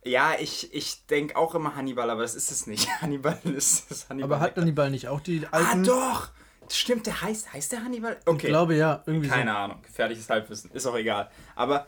[0.03, 2.89] Ja, ich, ich denke auch immer Hannibal, aber das ist es nicht.
[3.01, 4.31] Hannibal ist es Hannibal.
[4.33, 5.83] Aber hat Hannibal nicht auch die Ah, alten?
[5.83, 6.29] doch!
[6.69, 8.17] Stimmt, der heißt, heißt der Hannibal?
[8.25, 8.47] Okay.
[8.47, 11.29] Ich glaube ja, irgendwie Keine Ahnung, gefährliches Halbwissen, ist auch egal.
[11.55, 11.87] Aber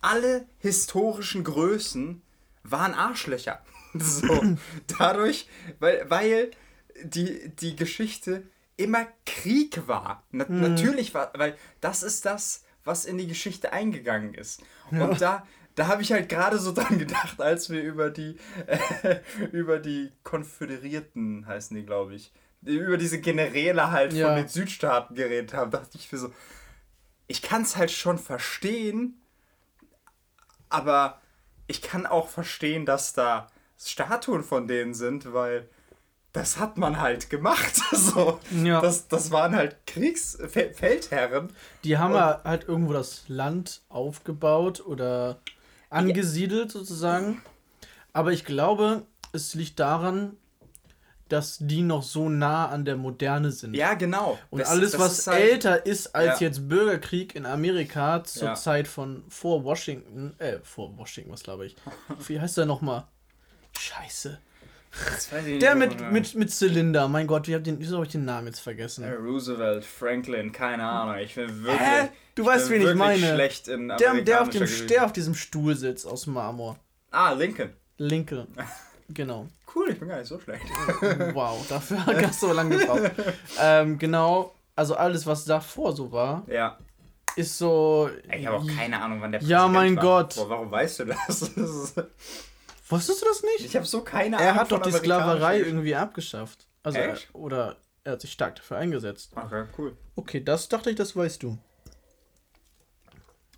[0.00, 2.22] alle historischen Größen
[2.64, 3.62] waren Arschlöcher.
[3.98, 4.42] So,
[4.98, 6.50] dadurch, weil, weil
[7.02, 8.42] die, die Geschichte
[8.76, 10.22] immer Krieg war.
[10.32, 14.62] Na, Natürlich war, weil das ist das, was in die Geschichte eingegangen ist.
[14.90, 18.36] Und da, da habe ich halt gerade so dran gedacht, als wir über die,
[18.66, 19.20] äh,
[19.52, 24.26] über die Konföderierten heißen die, glaube ich, über diese Generäle halt Ja.
[24.28, 26.32] von den Südstaaten geredet haben, dachte ich mir so,
[27.28, 29.20] ich kann es halt schon verstehen,
[30.68, 31.20] aber
[31.66, 35.68] ich kann auch verstehen, dass da Statuen von denen sind, weil
[36.32, 37.80] das hat man halt gemacht.
[37.92, 38.80] So, Ja.
[38.80, 41.52] das, das waren halt Kriegsfeldherren.
[41.84, 45.40] Die haben ja halt irgendwo das Land aufgebaut oder
[45.90, 47.42] angesiedelt sozusagen.
[48.12, 50.36] Aber ich glaube, es liegt daran,
[51.28, 53.74] dass die noch so nah an der Moderne sind.
[53.74, 54.38] Ja, genau.
[54.50, 56.46] Und Das- alles, das was ist halt- älter ist als Ja.
[56.46, 58.54] jetzt Bürgerkrieg in Amerika zur Ja.
[58.54, 61.74] Zeit von vor Washington, äh, vor Washington, was glaube ich.
[62.28, 63.04] Wie heißt der nochmal?
[63.76, 64.38] Scheiße.
[65.04, 68.12] Das nicht, Der mit, mit, mit Zylinder, mein Gott, wie hab den, wieso habe ich
[68.12, 69.04] den Namen jetzt vergessen?
[69.12, 71.16] Roosevelt, Franklin, keine Ahnung.
[71.16, 71.80] Ich bin wirklich.
[71.80, 72.08] Hä?
[72.34, 73.34] Du weißt, wen ich meine.
[73.34, 74.86] schlecht in Der, der, auf dem, Geschichte.
[74.86, 76.76] der auf diesem Stuhl sitzt aus Marmor.
[77.10, 77.70] Ah, Lincoln.
[77.98, 78.46] Linke.
[79.08, 79.46] Genau.
[79.72, 80.64] Cool, ich bin gar nicht so schlecht.
[81.32, 83.12] Wow, dafür hast du so lange gebraucht.
[83.62, 86.76] ähm, genau, also alles, was davor so war, Ja.
[87.36, 88.10] ist so.
[88.36, 90.02] Ich habe auch keine Ahnung, wann der Ja, mein war.
[90.02, 90.34] Gott.
[90.34, 91.52] Boah, warum weißt du das?
[92.88, 93.64] Wusstest du das nicht?
[93.64, 94.48] ich habe so keine Ahnung.
[94.48, 96.66] Er hat doch die Sklaverei irgendwie abgeschafft.
[96.82, 97.34] Also, er, Echt?
[97.34, 99.32] oder er hat sich stark dafür eingesetzt.
[99.34, 99.96] Okay, cool.
[100.14, 101.58] Okay, das dachte ich, das weißt du.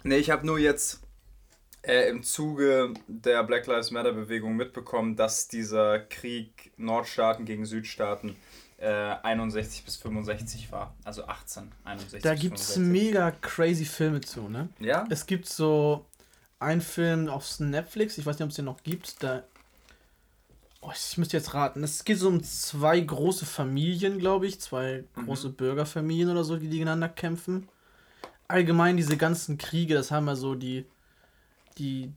[0.03, 1.03] Nee, ich habe nur jetzt
[1.83, 8.37] äh, im Zuge der Black Lives Matter Bewegung mitbekommen, dass dieser Krieg Nordstaaten gegen Südstaaten
[8.79, 10.95] äh, 61 bis 65 war.
[11.05, 13.03] Also 18, 61 Da gibt es 65.
[13.03, 14.69] mega crazy Filme zu, ne?
[14.79, 15.07] Ja?
[15.11, 16.07] Es gibt so
[16.61, 19.45] einen Film auf Netflix, ich weiß nicht, ob es den noch gibt, da.
[20.81, 21.83] Oh, ich müsste jetzt raten.
[21.83, 24.61] Es geht so um zwei große Familien, glaube ich.
[24.61, 27.69] Zwei große Bürgerfamilien oder so, die gegeneinander kämpfen.
[28.47, 30.87] Allgemein diese ganzen Kriege, das haben ja so die.
[31.79, 32.13] Die.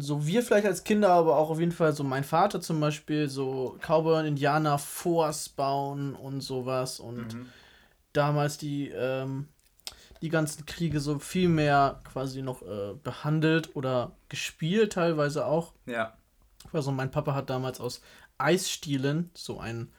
[0.00, 3.28] So wir vielleicht als Kinder, aber auch auf jeden Fall so mein Vater zum Beispiel,
[3.28, 6.98] so Cowboy und Indianer Forts bauen und sowas.
[6.98, 7.46] Und Mhm.
[8.12, 9.48] damals die, ähm,
[10.22, 15.72] die ganzen Kriege so viel mehr quasi noch äh, behandelt oder gespielt teilweise auch.
[15.86, 16.14] Ja.
[16.72, 18.00] Also mein Papa hat damals aus
[18.38, 19.90] Eisstielen so ein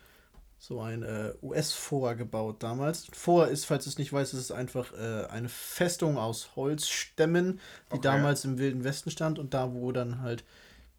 [0.60, 3.08] so ein äh, US-Fort gebaut damals.
[3.14, 7.60] Fort ist, falls du es nicht weißt, ist es einfach äh, eine Festung aus Holzstämmen,
[7.92, 8.02] die Okay.
[8.02, 10.44] damals im Wilden Westen stand und da wo dann halt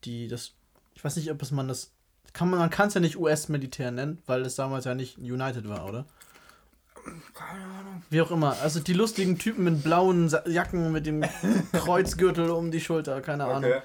[0.05, 0.53] die das
[0.95, 1.91] ich weiß nicht, ob es man das
[2.33, 5.69] kann man man kann es ja nicht US-Militär nennen, weil es damals ja nicht United
[5.69, 6.07] war, oder?
[7.35, 8.03] Keine Ahnung.
[8.11, 8.57] Wie auch immer.
[8.63, 11.25] Also die lustigen Typen mit blauen Jacken mit dem
[11.73, 13.71] Kreuzgürtel um die Schulter, keine Ahnung.
[13.71, 13.83] Okay.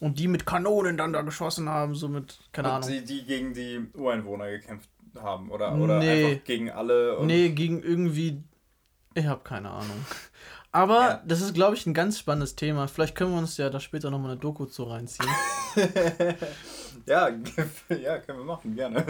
[0.00, 2.88] Und die mit Kanonen dann da geschossen haben, so mit, keine Und Ahnung.
[2.88, 4.88] die, die gegen die Ureinwohner gekämpft
[5.20, 5.74] haben, oder?
[5.74, 6.26] Oder Nee.
[6.32, 7.18] einfach gegen alle.
[7.18, 8.42] Und Nee, gegen irgendwie.
[9.14, 10.04] Ich habe keine Ahnung.
[10.70, 11.22] Aber Ja.
[11.26, 12.86] das ist, glaube ich, ein ganz spannendes Thema.
[12.86, 15.28] Vielleicht können wir uns ja da später nochmal eine Doku zu reinziehen.
[17.06, 17.28] Ja,
[17.88, 19.04] ja, können wir machen, gerne.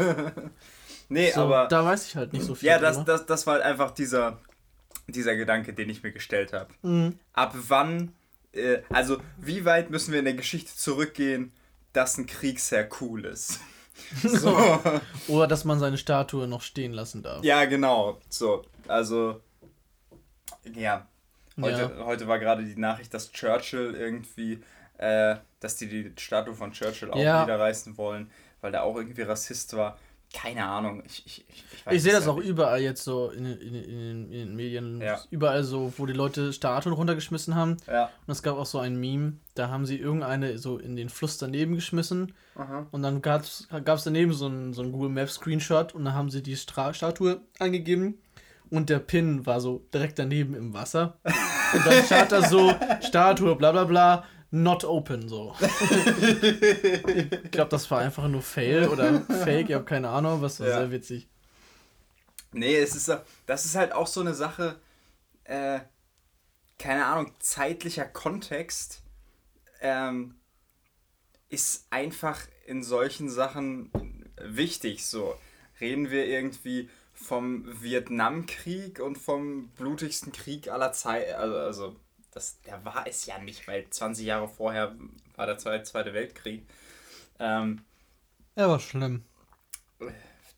[1.08, 1.68] Nee, So, aber.
[1.68, 2.68] da weiß ich halt nicht so viel.
[2.68, 3.12] Ja, das, drüber.
[3.12, 4.38] das, das war halt einfach dieser,
[5.06, 6.68] dieser Gedanke, den ich mir gestellt habe.
[6.82, 7.18] Mhm.
[7.32, 8.14] Ab wann,
[8.52, 11.52] äh, also wie weit müssen wir in der Geschichte zurückgehen,
[11.92, 13.60] dass ein Kriegsherr cool ist?
[14.22, 14.56] So.
[15.26, 17.42] Oder dass man seine Statue noch stehen lassen darf.
[17.42, 18.20] ja, genau.
[18.28, 19.40] So, also,
[20.74, 21.06] ja.
[21.60, 22.04] Heute, Ja.
[22.04, 24.62] heute war gerade die Nachricht, dass Churchill irgendwie,
[24.98, 27.40] äh, dass die die Statue von Churchill auch Ja.
[27.42, 29.98] niederreißen wollen, weil der auch irgendwie Rassist war.
[30.34, 31.02] Keine Ahnung.
[31.06, 32.48] Ich, ich, ich, ich, sehe das auch nicht.
[32.48, 35.00] überall jetzt so in, in, in, in den Medien.
[35.00, 35.20] Ja.
[35.30, 37.78] Überall so, wo die Leute Statuen runtergeschmissen haben.
[37.86, 38.10] Ja.
[38.26, 41.38] Und es gab auch so ein Meme, da haben sie irgendeine so in den Fluss
[41.38, 42.34] daneben geschmissen.
[42.56, 42.86] Aha.
[42.90, 43.68] Und dann gab es
[44.04, 47.40] daneben so ein, so ein Google Maps Screenshot und dann haben sie die Stra Statue
[47.58, 48.18] angegeben.
[48.70, 51.18] Und der Pin war so direkt daneben im Wasser.
[51.72, 55.54] Und dann stand da so, Statue, bla bla bla, not open, so.
[55.60, 60.68] ich glaube, das war einfach nur Fail oder Fake, ich habe keine Ahnung, es war
[60.68, 60.78] Ja.
[60.78, 61.28] sehr witzig.
[62.52, 63.12] Nee, es ist,
[63.46, 64.76] das ist halt auch so eine Sache,
[65.44, 65.80] äh,
[66.78, 69.02] keine Ahnung, zeitlicher Kontext
[69.80, 70.36] ähm,
[71.48, 73.90] ist einfach in solchen Sachen
[74.40, 75.04] wichtig.
[75.06, 75.34] So
[75.80, 81.34] reden wir irgendwie vom Vietnamkrieg und vom blutigsten Krieg aller Zeiten.
[81.34, 81.96] Also, also
[82.38, 84.94] das, der war es ja nicht, weil 20 Jahre vorher
[85.34, 86.64] war der Zweite, Weltkrieg.
[87.40, 87.82] Ähm,
[88.54, 89.24] Er war schlimm.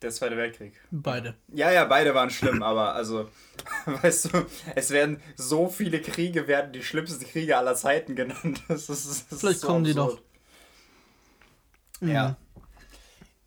[0.02, 0.74] der Zweite Weltkrieg.
[0.90, 1.36] Beide.
[1.48, 3.30] Ja, ja, beide waren schlimm, aber also,
[3.86, 8.62] weißt du, es werden so viele Kriege, werden die schlimmsten Kriege aller Zeiten genannt.
[8.68, 10.22] Das ist, das ist Vielleicht so kommen die absurd.
[12.02, 12.28] Ja.
[12.28, 12.36] Mhm.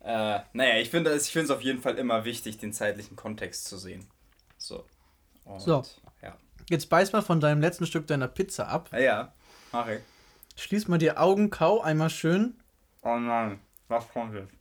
[0.00, 0.90] Äh, naja, ich
[6.70, 8.90] Jetzt beiß mal von deinem letzten Stück deiner Pizza ab.
[8.92, 9.32] Ja, ja,
[9.72, 10.00] mach ich.
[10.56, 12.54] Schließ mal die Augen, kau einmal schön.
[13.02, 14.52] Oh nein, was kommt jetzt?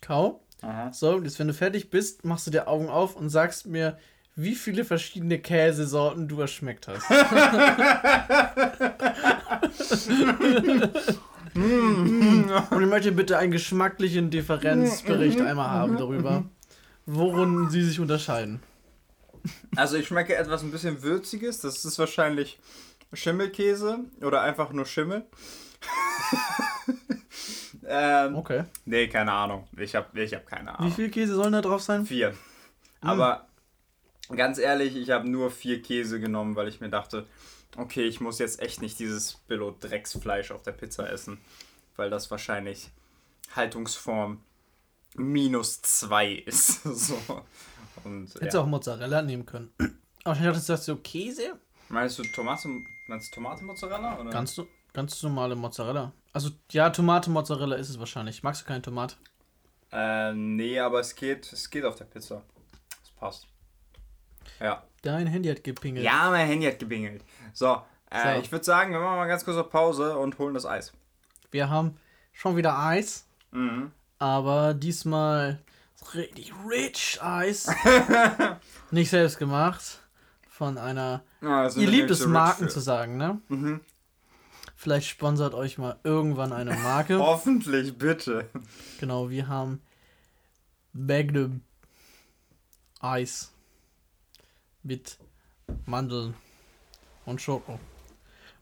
[0.00, 0.40] Kau.
[0.62, 0.92] Aha.
[0.92, 3.98] So, jetzt wenn du fertig bist, machst du die Augen auf und sagst mir,
[4.36, 7.10] wie viele verschiedene Käsesorten du erschmeckt hast.
[11.54, 16.44] und ich möchte bitte einen geschmacklichen Differenzbericht einmal haben darüber,
[17.06, 18.60] worin sie sich unterscheiden.
[19.76, 21.60] Also ich schmecke etwas ein bisschen würziges.
[21.60, 22.58] Das ist wahrscheinlich
[23.12, 25.24] Schimmelkäse oder einfach nur Schimmel.
[27.86, 28.64] ähm, Okay.
[28.84, 29.68] nee, keine Ahnung.
[29.76, 30.90] Ich habe ich hab keine Ahnung.
[30.90, 32.06] Wie viel Käse sollen da drauf sein?
[32.06, 32.34] Vier.
[33.00, 33.46] Aber
[34.34, 37.26] ganz ehrlich, ich habe nur vier Käse genommen, weil ich mir dachte,
[37.76, 41.38] okay, ich muss jetzt echt nicht dieses Billo-Drecksfleisch auf der Pizza essen,
[41.96, 42.90] weil das wahrscheinlich
[43.54, 44.40] Haltungsform
[45.16, 46.82] minus zwei ist.
[46.84, 47.18] so.
[48.04, 48.60] Und, Hättest ja.
[48.60, 49.70] auch Mozzarella nehmen können.
[50.24, 51.58] Aber ich dachte, das ist so Käse?
[51.88, 52.68] Meinst du Tomate,
[53.08, 54.18] meinst du Tomate Mozzarella?
[54.18, 54.30] Oder?
[54.30, 54.60] Ganz,
[54.92, 56.12] ganz normale Mozzarella.
[56.32, 58.42] Also, ja, Tomate Mozzarella ist es wahrscheinlich.
[58.42, 59.16] Magst du keine Tomate?
[59.92, 62.42] Äh, nee, aber es geht, es geht auf der Pizza.
[63.02, 63.46] Es passt.
[64.60, 64.82] Ja.
[65.02, 66.04] Dein Handy hat gepingelt.
[66.04, 67.22] Ja, mein Handy hat gebingelt.
[67.52, 68.40] So, äh, So.
[68.40, 70.92] ich würde sagen, wir machen mal ganz kurz auf Pause und holen das Eis.
[71.50, 71.96] Wir haben
[72.32, 73.92] schon wieder Eis, Mhm.
[74.18, 75.60] aber diesmal
[76.14, 77.68] richtig rich Eis.
[78.90, 80.00] Nicht selbst gemacht.
[80.48, 81.24] Von einer.
[81.40, 83.40] Ja, das sind Ihr liebt es, Marken zu sagen, ne?
[83.48, 83.80] Mhm.
[84.76, 87.18] Vielleicht sponsert euch mal irgendwann eine Marke.
[87.20, 88.50] Hoffentlich, bitte.
[89.00, 89.80] Genau, wir haben
[90.92, 91.62] Magnum
[93.00, 93.52] Eis
[94.82, 95.18] mit
[95.86, 96.34] Mandeln
[97.24, 97.80] und Schoko.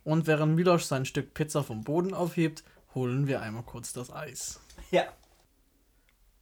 [0.03, 2.63] Und während Milosch sein Stück Pizza vom Boden aufhebt,
[2.95, 4.59] holen wir einmal kurz das Eis.
[4.91, 5.03] Ja.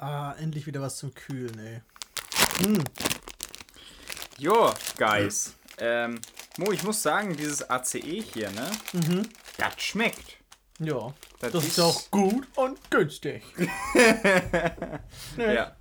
[0.01, 1.81] Ah, endlich wieder was zum Kühlen, ey.
[2.65, 2.83] Hm,
[4.39, 5.53] Jo, Guys.
[5.77, 6.19] Ähm,
[6.57, 7.99] Mo, ich muss sagen, dieses ACE
[8.33, 8.71] hier, ne?
[8.93, 9.29] Mhm.
[9.57, 10.37] Das schmeckt.
[10.79, 11.13] ja.
[11.39, 13.43] Das, Das ist auch gut und günstig.
[15.37, 15.53] Nee.
[15.55, 15.75] Ja.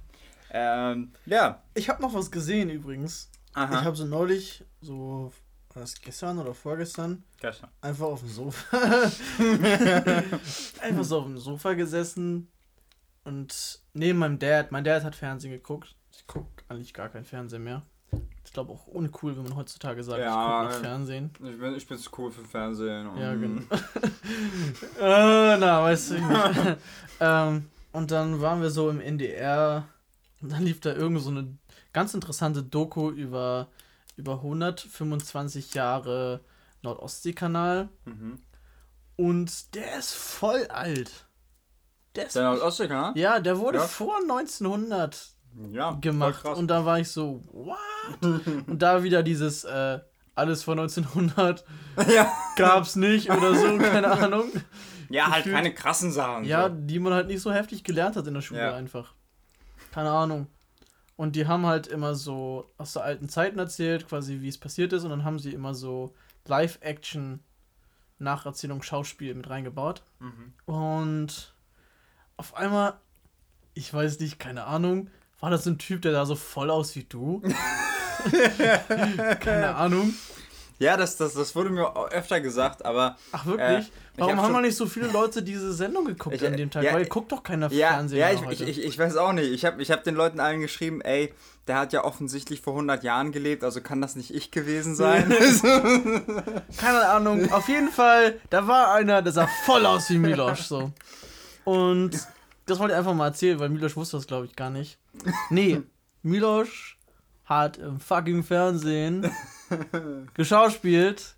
[0.51, 1.63] Ähm, ja.
[1.75, 3.31] Ich habe noch was gesehen übrigens.
[3.55, 3.81] Aha.
[3.81, 5.33] Ich habe so neulich, so,
[5.73, 7.71] war das gestern oder vorgestern, Gestern.
[7.81, 8.77] einfach auf dem Sofa.
[10.81, 12.51] einfach so auf dem Sofa gesessen
[13.25, 14.73] und neben meinem Dad.
[14.73, 15.95] Mein Dad hat Fernsehen geguckt.
[16.13, 17.83] Ich gucke eigentlich gar kein Fernsehen mehr.
[18.45, 21.31] Ich glaube auch uncool, wenn man heutzutage sagt, Ja, ich gucke ähm, Fernsehen.
[21.45, 23.09] Ich bin, ich bin zu cool für Fernsehen.
[23.17, 23.63] Ja, genau.
[25.01, 26.77] äh, na, weißt du nicht.
[27.21, 29.87] ähm, und dann waren wir so im NDR
[30.43, 31.57] und dann lief da irgend so eine
[31.93, 33.69] ganz interessante Doku über,
[34.17, 36.41] über 125 Jahre
[36.83, 38.39] Nordostseekanal Mhm.
[39.17, 41.27] und der ist voll alt.
[42.16, 43.12] Der ist, Der Nordostseekanal?
[43.16, 43.85] ja, der wurde Ja.
[43.87, 45.29] vor 1900
[45.70, 47.77] Ja, gemacht und da war ich so, what?
[48.66, 50.01] und da wieder dieses, äh,
[50.35, 51.64] alles vor 1900
[52.14, 52.33] ja.
[52.57, 54.44] gab's nicht oder so, keine Ahnung.
[55.09, 56.44] ja, halt Gefühlt- keine krassen Sachen.
[56.44, 56.75] Ja, so.
[56.77, 58.75] die man halt nicht so heftig gelernt hat in der Schule Ja.
[58.75, 59.14] einfach.
[59.92, 60.46] Keine Ahnung.
[61.16, 64.92] Und die haben halt immer so aus der alten Zeiten erzählt, quasi wie es passiert
[64.94, 66.14] ist, und dann haben sie immer so
[66.46, 67.40] Live-Action
[68.18, 70.03] Nacherzählung, Schauspiel mit reingebaut.
[70.18, 70.53] Mhm.
[70.64, 71.55] Und
[72.40, 72.94] auf einmal,
[73.74, 76.96] ich weiß nicht, keine Ahnung, war das so ein Typ, der da so voll aus
[76.96, 77.42] wie du?
[79.40, 80.14] keine Ahnung.
[80.79, 83.88] Ja, das, das, das wurde mir öfter gesagt, aber Ach wirklich?
[83.88, 86.70] Äh, Warum hab haben noch nicht so viele Leute diese Sendung geguckt Ich- an dem
[86.70, 86.83] Tag?
[86.83, 88.64] ja, Weil guckt doch keiner ja, Fernsehen ja ich, heute.
[88.64, 89.53] ich, ich, ich weiß auch nicht.
[89.53, 91.35] Ich habe ich hab den Leuten allen geschrieben, ey,
[91.66, 95.31] der hat ja offensichtlich vor 100 Jahren gelebt, also kann das nicht ich gewesen sein.
[96.79, 97.53] Keine Ahnung.
[97.53, 100.93] Auf jeden Fall, da war einer, der sah voll aus wie Milosch, so.
[101.71, 102.11] Und
[102.66, 104.99] das wollte ich einfach mal erzählen, weil Milosch wusste das, glaube ich, gar nicht.
[105.51, 105.83] Nee,
[106.23, 106.99] Milosch
[107.45, 109.31] hat im fucking Fernsehen
[110.35, 111.35] geschauspielt.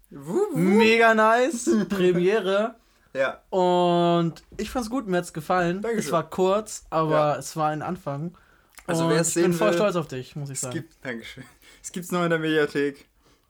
[0.55, 1.71] Mega nice.
[1.89, 2.77] Premiere.
[3.15, 3.41] ja.
[3.51, 5.81] Und ich fand's gut, mir hat's gefallen.
[5.83, 6.07] Dankeschön.
[6.07, 7.37] Es war kurz, aber Ja.
[7.37, 8.37] es war ein Anfang.
[8.87, 10.75] Also wer es ich bin sehen voll will, stolz auf dich, muss ich Es sagen.
[10.75, 11.45] gibt, Dankeschön.
[11.83, 13.07] Es gibt's noch in der Mediathek.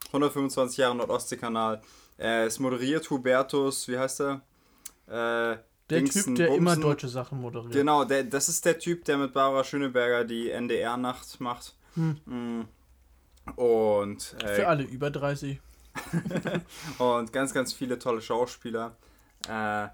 [0.09, 1.80] 125 Jahre Nordostseekanal.
[2.18, 4.43] Äh, es moderiert Hubertus, wie heißt er?
[5.09, 5.57] Äh,
[5.91, 6.83] Der Dingsen, Typ, der immer Bumsen.
[6.83, 7.72] deutsche Sachen moderiert.
[7.72, 11.74] Genau, der, das ist der Typ, der mit Barbara Schöneberger die NDR-Nacht macht.
[11.95, 12.16] Hm.
[12.24, 12.68] Mm.
[13.57, 15.61] Und, Für äh, alle über 30.
[16.99, 18.97] und ganz, ganz viele tolle Schauspieler.
[19.49, 19.89] Äh,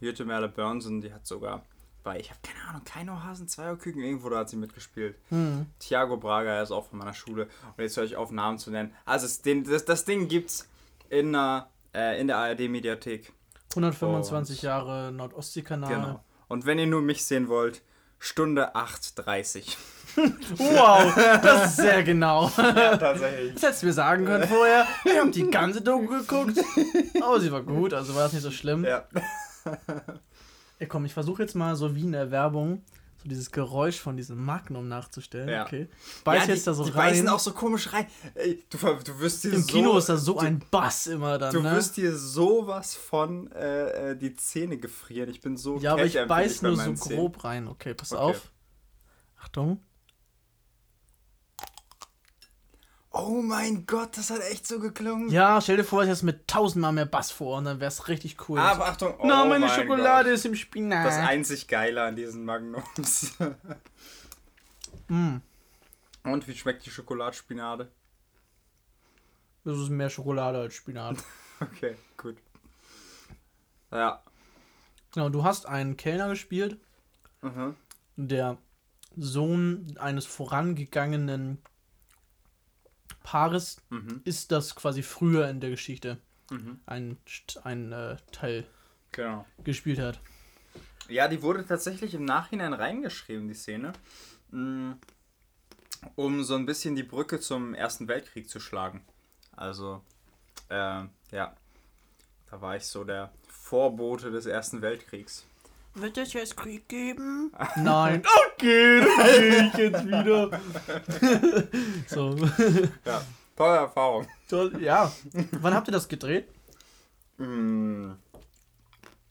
[0.00, 1.64] Jutta Merle Burnson, die hat sogar
[2.04, 5.16] bei, ich habe keine Ahnung, keine Hasen, zwei Küken, irgendwo da hat sie mitgespielt.
[5.30, 5.66] Hm.
[5.80, 7.48] Thiago Braga, er ist auch von meiner Schule.
[7.76, 8.94] Und jetzt höre ich auf, Namen zu nennen.
[9.06, 10.68] Also es, den, das, das Ding gibt's
[11.08, 13.32] in, der, äh, in der ARD-Mediathek.
[13.76, 15.94] 125 Jahre Nordostseekanal.
[15.94, 16.24] Genau.
[16.48, 17.82] Und wenn ihr nur mich sehen wollt,
[18.18, 19.76] Stunde 8.30.
[20.16, 21.12] Wow,
[21.42, 22.48] das ist sehr genau.
[22.56, 23.54] Ja, tatsächlich.
[23.54, 24.86] Das hättest du mir sagen können vorher.
[25.02, 26.56] Wir haben die ganze Doku geguckt.
[27.20, 28.84] Aber sie war gut, also war es nicht so schlimm.
[28.84, 29.02] Ja.
[30.78, 32.84] Ey, komm, ich versuche jetzt mal so wie in der Werbung
[33.24, 35.48] so dieses Geräusch von diesem Magnum nachzustellen.
[35.48, 35.64] Ja.
[35.64, 35.88] Okay.
[36.24, 37.10] Beiß ja, jetzt die, da so die rein.
[37.12, 38.06] beißen auch so komisch rein.
[38.70, 41.62] Du, du wirst hier Im so, Kino ist da so ein Bass immer dann, Du
[41.62, 41.72] ne?
[41.72, 45.30] wirst hier sowas von äh, äh, die Zähne gefrieren.
[45.30, 47.66] Ich bin so Ja, aber ich beiß bei nur so grob rein.
[47.68, 48.22] Okay, pass Okay.
[48.22, 48.52] auf.
[49.40, 49.80] Achtung.
[53.16, 55.28] Oh mein Gott, das hat echt so geklungen.
[55.28, 58.48] Ja, stell dir vor, ich das mit tausendmal mehr Bass vor und dann wär's richtig
[58.48, 58.58] cool.
[58.58, 60.34] Aber Achtung, oh Na, meine mein Schokolade Gott.
[60.38, 61.06] ist im Spinat.
[61.06, 63.32] Das einzig Geile an diesen Magnums.
[65.08, 65.36] Mm,
[66.22, 67.90] Und wie schmeckt die Schokoladspinade?
[69.64, 71.16] das ist mehr Schokolade als Spinat.
[71.60, 72.36] Okay, gut.
[73.92, 74.22] Ja.
[75.12, 76.78] Genau, du hast einen Kellner gespielt,
[77.42, 77.76] Mhm.
[78.16, 78.56] der
[79.16, 81.58] Sohn eines vorangegangenen
[83.24, 84.20] Paares Mhm.
[84.24, 86.18] ist das quasi früher in der Geschichte
[86.50, 86.78] Mhm.
[86.86, 87.16] ein,
[87.64, 88.64] ein äh, Teil
[89.10, 89.44] Genau.
[89.64, 90.20] gespielt hat.
[91.08, 93.92] Ja, die wurde tatsächlich im Nachhinein reingeschrieben, die Szene.
[94.52, 94.92] Mm,
[96.16, 99.02] Um so ein bisschen die Brücke zum Ersten Weltkrieg zu schlagen.
[99.56, 100.02] Also,
[100.68, 101.56] äh, ja.
[102.50, 105.46] Da war ich so der Vorbote des Ersten Weltkriegs.
[105.94, 107.52] Wird es jetzt Krieg geben?
[107.76, 108.22] Nein.
[108.56, 110.60] Okay, dann gehe ich jetzt wieder.
[112.06, 112.36] so.
[113.04, 113.22] Ja,
[113.56, 114.26] tolle Erfahrung.
[114.48, 114.80] Toll.
[114.80, 115.12] Ja.
[115.60, 116.48] Wann habt ihr das gedreht?
[117.36, 118.12] Mm,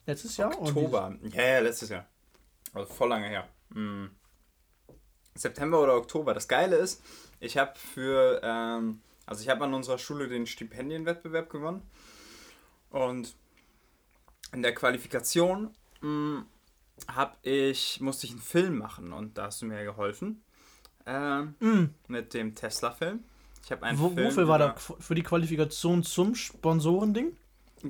[0.06, 0.50] Letztes Jahr?
[0.58, 1.14] oder Oktober.
[1.32, 2.06] Ja, ja, letztes Jahr.
[2.74, 3.48] Also voll lange her.
[3.70, 4.06] Mm.
[5.34, 6.34] September oder Oktober.
[6.34, 7.02] Das Geile ist,
[7.40, 11.82] ich habe für, ähm, also ich habe an unserer Schule den Stipendienwettbewerb gewonnen.
[12.90, 13.34] Und
[14.52, 16.40] in der Qualifikation mm,
[17.08, 20.42] hab ich, musste ich einen Film machen und da hast du mir geholfen.
[21.06, 21.84] Ähm, Mm.
[22.08, 23.22] mit dem Tesla-Film.
[23.62, 27.36] Ich habe einen Wo, Film wofür war da für die Qualifikation zum Sponsorending?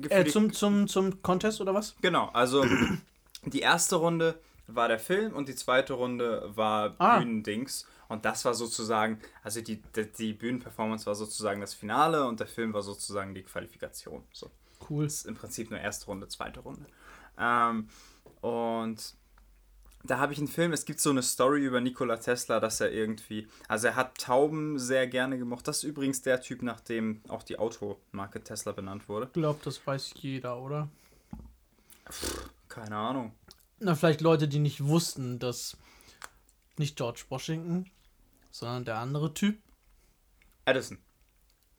[0.09, 1.95] Äh, zum, zum, zum Contest oder was?
[2.01, 2.65] Genau, also
[3.45, 4.37] die erste Runde
[4.67, 7.19] war der Film und die zweite Runde war Ah.
[7.19, 7.85] Bühnendings.
[8.07, 12.47] Und das war sozusagen, also die, die, die Bühnenperformance war sozusagen das Finale und der
[12.47, 14.23] Film war sozusagen die Qualifikation.
[14.31, 14.51] So.
[14.89, 15.05] Cool.
[15.05, 16.85] Das ist im Prinzip nur erste Runde, zweite Runde.
[17.39, 17.87] Ähm,
[18.45, 19.15] und
[20.03, 22.91] da habe ich einen Film, es gibt so eine Story über Nikola Tesla, dass er
[22.91, 25.67] irgendwie, also er hat Tauben sehr gerne gemocht.
[25.67, 29.25] Das ist übrigens der Typ, nach dem auch die Automarke Tesla benannt wurde.
[29.25, 30.89] Ich glaube, das weiß jeder, oder?
[32.69, 33.33] Keine Ahnung.
[33.79, 35.75] Na, vielleicht Leute, die nicht wussten, dass
[36.77, 37.89] nicht George Washington,
[38.51, 39.57] sondern der andere Typ.
[40.65, 40.99] Edison.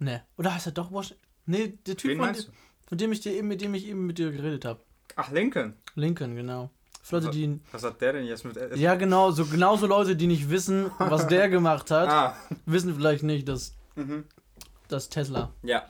[0.00, 0.26] Ne.
[0.36, 1.22] Oder heißt er doch Washington?
[1.46, 2.42] Ne, der Typ, von, du?
[2.88, 4.80] von dem ich dir eben, mit dem ich eben mit dir geredet habe.
[5.16, 5.74] Ach, Lincoln.
[5.94, 6.70] Lincoln, genau.
[7.02, 7.60] Für Leute, die.
[7.72, 8.78] Was hat der denn jetzt mit Edison?
[8.80, 12.36] Ja, genau, so genauso Leute, die nicht wissen, was der gemacht hat, Ah,
[12.66, 14.24] wissen vielleicht nicht, dass, mhm.
[14.88, 15.52] dass Tesla.
[15.62, 15.86] ja.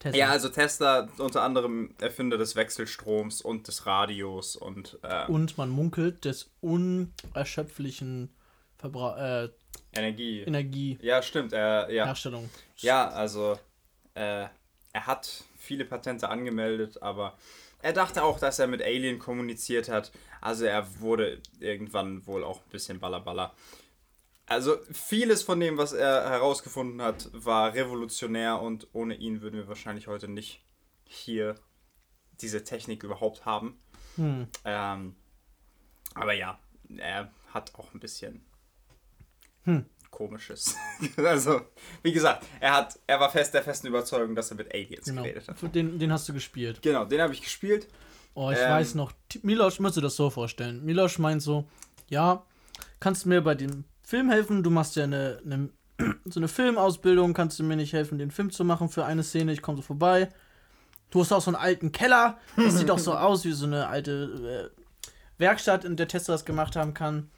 [0.00, 0.18] Tesla.
[0.18, 5.70] Ja, also Tesla unter anderem Erfinder des Wechselstroms und des Radios und äh, Und man
[5.70, 8.28] munkelt des unerschöpflichen
[8.76, 9.48] Verbra äh,
[9.94, 10.42] Energie.
[10.42, 11.06] Energieherstellung.
[11.08, 11.52] Ja, stimmt.
[11.54, 12.14] Er, ja.
[12.78, 13.58] ja, also
[14.14, 14.46] äh,
[14.92, 17.38] er hat viele Patente angemeldet, aber
[17.84, 20.10] er dachte auch, dass er mit Alien kommuniziert hat.
[20.40, 23.52] Also er wurde irgendwann wohl auch ein bisschen ballerballer.
[24.46, 29.68] Also vieles von dem, was er herausgefunden hat, war revolutionär und ohne ihn würden wir
[29.68, 30.64] wahrscheinlich heute nicht
[31.04, 31.56] hier
[32.40, 33.78] diese Technik überhaupt haben.
[34.16, 34.48] Hm.
[34.64, 35.16] Ähm,
[36.14, 36.58] aber ja,
[36.96, 38.46] er hat auch ein bisschen
[39.64, 39.86] Hm.
[40.14, 40.76] Komisches.
[41.16, 41.60] also,
[42.02, 45.22] wie gesagt, er hat, er war fest der festen Überzeugung, dass er mit Aliens Genau.
[45.22, 45.74] geredet hat.
[45.74, 46.80] Den, den hast du gespielt.
[46.82, 47.88] Genau, den habe ich gespielt.
[48.34, 48.70] Oh, ich Ähm.
[48.70, 49.12] weiß noch.
[49.42, 50.84] Milosch müsste das so vorstellen.
[50.84, 51.64] Milosch meint so,
[52.08, 52.44] ja,
[53.00, 54.62] kannst du mir bei dem Film helfen?
[54.62, 55.68] Du machst ja eine, eine
[56.24, 59.52] so eine Filmausbildung, kannst du mir nicht helfen, den Film zu machen für eine Szene?
[59.52, 60.28] Ich komme so vorbei.
[61.10, 62.38] Du hast auch so einen alten Keller.
[62.56, 64.80] Das sieht doch so aus wie so eine alte äh,
[65.38, 67.30] Werkstatt, in der Tesla das gemacht haben kann.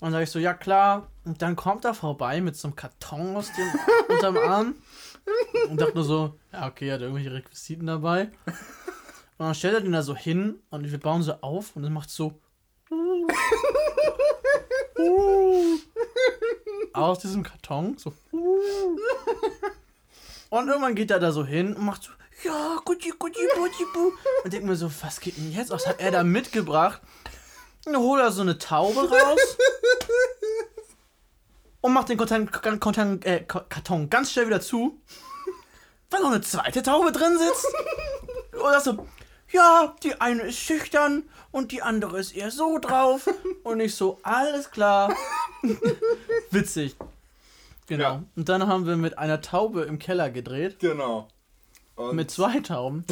[0.00, 1.08] Und dann sage ich so, ja klar.
[1.24, 3.68] Und dann kommt er vorbei mit so einem Karton aus dem
[4.08, 4.74] unterm Arm.
[5.68, 8.30] Und dachte nur so, ja, okay, er hat irgendwelche Requisiten dabei.
[8.46, 11.90] Und dann stellt er den da so hin und wir bauen so auf und es
[11.90, 12.40] macht so.
[16.92, 17.96] aus diesem Karton.
[17.98, 18.12] So.
[20.50, 22.10] Und irgendwann geht er da so hin und macht so.
[22.44, 24.12] ja, gucci, gucci, gucci, bu.
[24.44, 25.70] Und denk mir so, was geht denn jetzt?
[25.70, 27.00] Was hat er da mitgebracht?
[27.84, 29.40] Dann holt er so eine Taube raus.
[31.80, 35.00] Und macht den Karton, Karton, äh, Karton ganz schnell wieder zu.
[36.10, 37.66] Weil noch eine zweite Taube drin sitzt.
[38.52, 39.06] Und das so,
[39.50, 43.28] ja, die eine ist schüchtern und die andere ist eher so drauf.
[43.64, 45.14] Und ich so, alles klar.
[46.50, 46.96] Witzig.
[47.86, 48.04] Genau.
[48.04, 48.24] Ja.
[48.36, 50.78] Und dann haben wir mit einer Taube im Keller gedreht.
[50.78, 51.26] Genau.
[51.96, 53.04] Und, Mit zwei Tauben.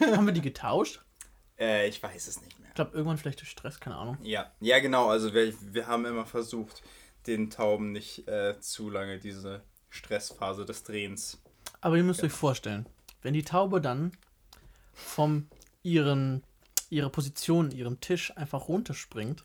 [0.00, 1.00] haben wir die getauscht?
[1.58, 2.53] äh, ich weiß es nicht.
[2.74, 4.18] Ich glaube, irgendwann vielleicht durch Stress, keine Ahnung.
[4.24, 5.08] Ja, ja genau.
[5.08, 6.82] Also wir, wir haben immer versucht,
[7.28, 11.40] den Tauben nicht äh, zu lange diese Stressphase des Drehens.
[11.80, 12.86] Aber ihr müsst euch vorstellen,
[13.22, 14.10] wenn die Taube dann
[14.92, 15.46] vom
[15.84, 16.42] ihren,
[16.90, 19.44] ihrer Position, ihrem Tisch einfach runterspringt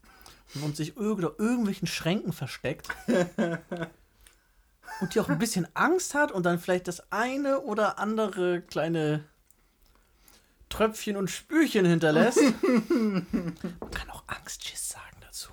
[0.64, 2.88] und sich unter irgendwelchen Schränken versteckt
[5.02, 9.24] und die auch ein bisschen Angst hat und dann vielleicht das eine oder andere kleine
[10.70, 12.40] Tröpfchen und Spürchen hinterlässt.
[12.90, 13.56] Man
[13.92, 15.50] kann auch Angstschiss sagen dazu.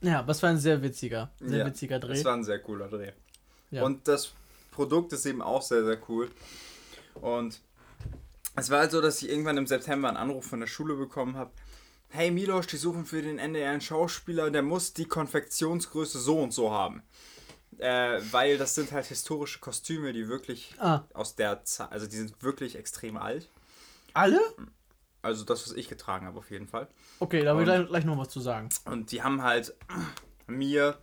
[0.00, 2.14] Ja, was war ein sehr witziger, sehr Ja, witziger Dreh.
[2.14, 3.12] Das war ein sehr cooler Dreh.
[3.70, 3.82] Ja.
[3.82, 4.32] Und das
[4.70, 6.30] Produkt ist eben auch sehr, sehr cool.
[7.14, 7.60] Und
[8.56, 11.36] es war halt so, dass ich irgendwann im September einen Anruf von der Schule bekommen
[11.36, 11.50] habe.
[12.08, 16.52] Hey Milosch, die suchen für den NDR einen Schauspieler, der muss die Konfektionsgröße so und
[16.52, 17.02] so haben.
[17.78, 21.04] Äh, weil das sind halt historische Kostüme, die wirklich Ah.
[21.14, 23.48] aus der Zeit, also die sind wirklich extrem alt.
[24.14, 24.40] Alle?
[25.22, 26.88] Also das, was ich getragen habe auf jeden Fall.
[27.18, 28.70] Okay, da will ich gleich, gleich noch was zu sagen.
[28.86, 29.74] Und die haben halt
[30.46, 30.98] mir,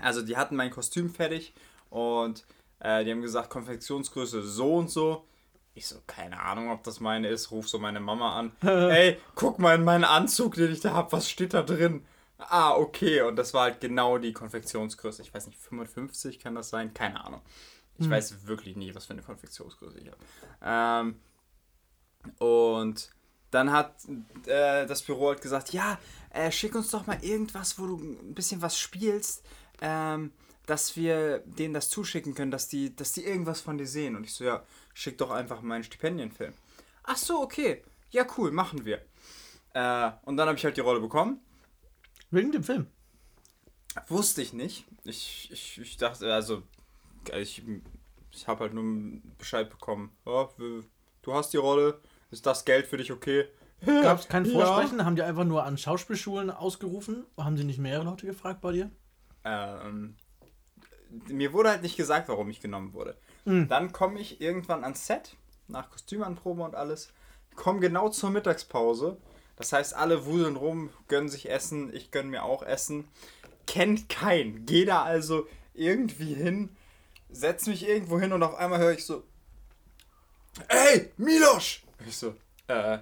[0.00, 1.54] also die hatten mein Kostüm fertig
[1.90, 2.44] und
[2.80, 5.26] äh, die haben gesagt, Konfektionsgröße so und so.
[5.74, 7.52] Ich so, keine Ahnung, ob das meine ist.
[7.52, 8.52] Ruf so meine Mama an.
[8.62, 11.12] Ey, guck mal in meinen Anzug, den ich da hab.
[11.12, 12.04] Was steht da drin?
[12.38, 13.22] Ah, okay.
[13.22, 15.22] Und das war halt genau die Konfektionsgröße.
[15.22, 16.92] Ich weiß nicht, 55 kann das sein?
[16.94, 17.42] Keine Ahnung.
[17.98, 20.16] Ich weiß wirklich nie, was für eine Konfektionsgröße ich habe.
[20.62, 21.20] Ähm,
[22.38, 23.10] und
[23.50, 23.94] dann hat
[24.46, 25.98] äh, das Büro halt gesagt, ja,
[26.30, 29.44] äh, schick uns doch mal irgendwas, wo du ein bisschen was spielst,
[29.80, 30.32] ähm,
[30.66, 34.14] dass wir denen das zuschicken können, dass die, dass die irgendwas von dir sehen.
[34.14, 34.62] Und ich so, ja,
[34.94, 36.54] schick doch einfach meinen Stipendienfilm.
[37.02, 37.82] Ach so, okay.
[38.10, 38.98] Ja, cool, machen wir.
[39.74, 41.40] Äh, und dann habe ich halt die Rolle bekommen.
[42.30, 42.86] Wegen dem Film.
[44.06, 44.86] Wusste ich nicht.
[45.02, 46.62] Ich, ich, ich dachte, also,
[47.36, 47.62] ich,
[48.30, 50.12] ich habe halt nur Bescheid bekommen.
[50.24, 50.84] Wir-
[51.22, 52.00] du hast die Rolle,
[52.30, 53.46] ist das Geld für dich okay?
[53.84, 54.52] Gab es kein Ja.
[54.52, 55.04] Vorsprechen?
[55.04, 57.24] Haben die einfach nur an Schauspielschulen ausgerufen?
[57.36, 58.90] Haben sie nicht mehrere Leute gefragt bei dir?
[59.44, 60.16] Ähm,
[61.28, 63.16] mir wurde halt nicht gesagt, warum ich genommen wurde.
[63.46, 65.34] Dann komme ich irgendwann ans Set,
[65.66, 67.12] nach Kostümanprobe und alles,
[67.56, 69.16] komme genau zur Mittagspause.
[69.56, 73.08] Das heißt, alle wuseln rum, gönnen sich Essen, ich gönn mir auch Essen.
[73.66, 74.66] Kennt keinen.
[74.66, 76.76] Geh da also irgendwie hin,
[77.30, 79.24] setz mich irgendwo hin und auf einmal höre ich so,
[80.68, 81.82] Ey, Milosch!
[82.06, 82.34] Ich so,
[82.68, 82.98] äh,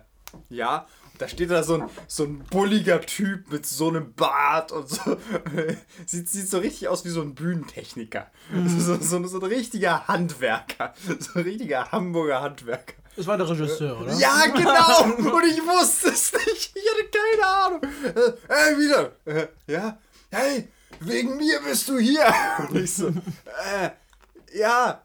[0.51, 0.87] ja.
[1.13, 4.89] Und da steht da so ein, so ein bulliger Typ mit so einem Bart und
[4.89, 5.17] so.
[6.07, 8.31] sieht, sieht so richtig aus wie so ein Bühnentechniker.
[8.67, 10.95] So, so, so ein richtiger Handwerker.
[11.19, 12.95] So ein richtiger Hamburger Handwerker.
[13.17, 14.15] Das war der Regisseur, oder?
[14.15, 15.03] Ja, genau!
[15.37, 16.73] Und ich wusste es nicht.
[16.77, 17.81] Ich hatte keine Ahnung.
[18.05, 19.13] Äh, Hey, wieder.
[19.25, 19.99] Äh, ja.
[20.31, 20.69] Hey,
[21.01, 22.33] wegen mir bist du hier.
[22.69, 23.91] Und ich so, äh,
[24.57, 25.03] ja,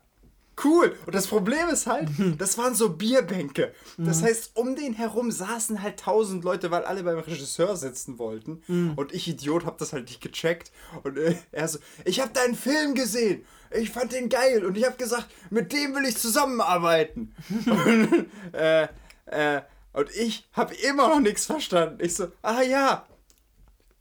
[0.64, 0.96] cool.
[1.06, 3.74] Und das Problem ist halt, das waren so Bierbänke.
[3.98, 8.62] Das heißt, um den herum saßen halt tausend Leute, weil alle beim Regisseur sitzen wollten.
[8.96, 10.72] Und ich, Idiot, hab das halt nicht gecheckt.
[11.04, 13.44] Und äh, er so, ich hab deinen Film gesehen.
[13.72, 14.66] Ich fand den geil.
[14.66, 17.34] Und ich hab gesagt, mit dem will ich zusammenarbeiten.
[17.66, 18.88] und, äh,
[19.26, 19.62] äh,
[19.94, 21.98] und ich hab immer noch nichts verstanden.
[22.04, 23.06] Ich so, ah ja,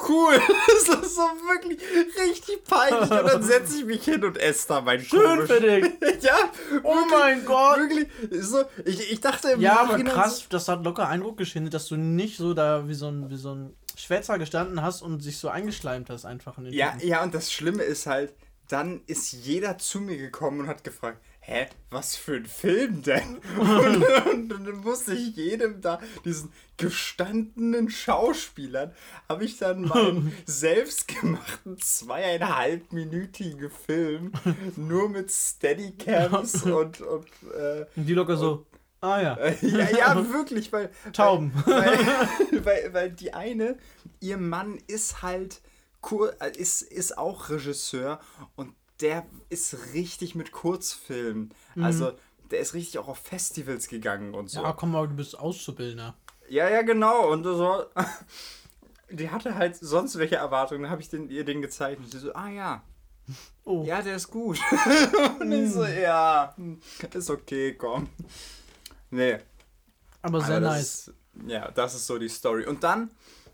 [0.08, 0.34] cool.
[0.66, 1.78] Das ist so wirklich
[2.18, 3.02] richtig peinlich.
[3.10, 5.84] Und dann setze ich mich hin und esse da mein Schön für dich.
[6.22, 6.34] ja,
[6.82, 7.78] Oh mein Gott.
[7.78, 8.08] wirklich.
[8.44, 11.86] So, ich, ich dachte im Ja, aber Nachhinein krass, das hat locker Eindruck geschindet, dass
[11.88, 15.38] du nicht so da wie so ein, wie so ein Schwätzer gestanden hast und sich
[15.38, 17.08] so eingeschleimt hast einfach in den Ja, Typen.
[17.08, 18.32] ja, und das Schlimme ist halt,
[18.68, 23.38] dann ist jeder zu mir gekommen und hat gefragt, hä, was für ein Film denn?
[23.58, 28.92] Und, und dann musste ich jedem da, diesen gestandenen Schauspielern,
[29.28, 34.32] habe ich dann meinen selbstgemachten zweieinhalbminütigen Film
[34.76, 38.66] nur mit Steadycams und, und äh, die locker so,
[39.00, 41.52] ah ja, ja, ja, wirklich, weil Tauben.
[41.66, 43.76] weil, weil, weil die eine,
[44.20, 45.60] ihr Mann ist halt
[46.00, 48.20] kur äh, ist, ist auch Regisseur
[48.56, 51.52] und der ist richtig mit Kurzfilmen.
[51.80, 52.12] Also
[52.50, 54.62] der ist richtig auch auf Festivals gegangen und so.
[54.62, 56.14] ja, komm mal, du bist Auszubildender.
[56.48, 57.30] Ja, ja, genau.
[57.32, 57.84] Und so.
[59.10, 60.82] Die hatte halt sonst welche Erwartungen.
[60.82, 62.82] Dann habe ich den, ihr den gezeigt und sie so, ah ja.
[63.64, 63.84] Oh.
[63.84, 64.58] Ja, der ist gut.
[65.40, 66.54] und ich so, ja,
[67.12, 68.08] ist okay, komm.
[69.10, 69.38] Nee,
[70.22, 71.08] Aber sehr aber das nice.
[71.08, 71.14] Ist,
[71.46, 72.66] ja, das ist so die Story.
[72.66, 73.10] Und dann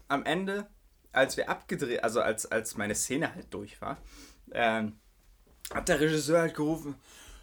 [0.06, 0.68] am Ende,
[1.12, 3.98] als wir abgedreht, also als, als meine Szene halt durch war,
[4.52, 4.98] ähm,
[5.72, 6.94] hat der Regisseur halt gerufen,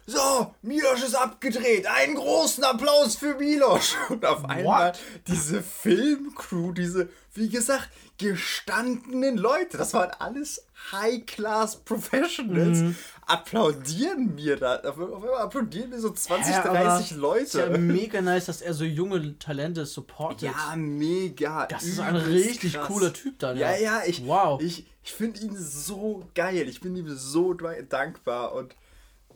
[0.06, 1.86] so, Milosch ist abgedreht.
[1.86, 3.94] Einen großen Applaus für Milosch.
[4.08, 4.92] Und auf einmal
[5.26, 7.88] diese Filmcrew, diese, wie gesagt,
[8.18, 12.96] gestandenen Leute, das waren alles High-Class Professionals, Mhm.
[13.26, 14.76] applaudieren mir da.
[14.80, 17.58] Auf einmal applaudieren mir so 20, Hä, aber 30 Ist Leute.
[17.72, 20.42] ja mega nice, dass er so junge Talente supportet.
[20.50, 21.66] Ja, mega.
[21.66, 22.86] Das ist ein richtig krass.
[22.86, 23.56] cooler Typ dann.
[23.56, 24.60] Ja, ja, ich, Wow.
[24.62, 26.68] ich, ich finde ihn so geil.
[26.68, 27.54] Ich bin ihm so
[27.88, 28.74] dankbar und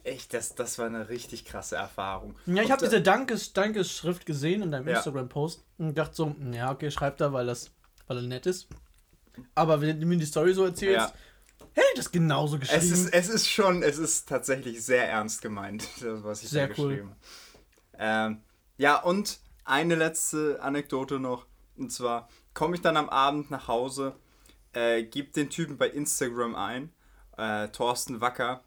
[0.05, 2.35] echt, das, das war eine richtig krasse Erfahrung.
[2.47, 4.97] Ja, ich habe da- diese Dankes Dankesschrift gesehen in deinem Ja.
[4.97, 7.71] Instagram-Post und dachte so, ja, okay, schreibt er, weil, das,
[8.07, 8.69] weil er nett ist.
[9.55, 11.65] Aber wenn du mir die Story so erzählst, Ja.
[11.75, 12.81] hätte ich das genauso geschrieben.
[12.83, 16.69] Es ist, es ist schon, es ist tatsächlich sehr ernst gemeint, das, was ich Sehr
[16.69, 16.89] da cool.
[16.89, 17.21] geschrieben habe.
[17.99, 18.43] Ähm,
[18.79, 21.47] ja, und eine letzte Anekdote noch.
[21.77, 24.15] Und zwar komme ich dann am Abend nach Hause,
[24.73, 26.93] äh, gebe den Typen bei Instagram ein,
[27.37, 28.63] äh, Thorsten Wacker.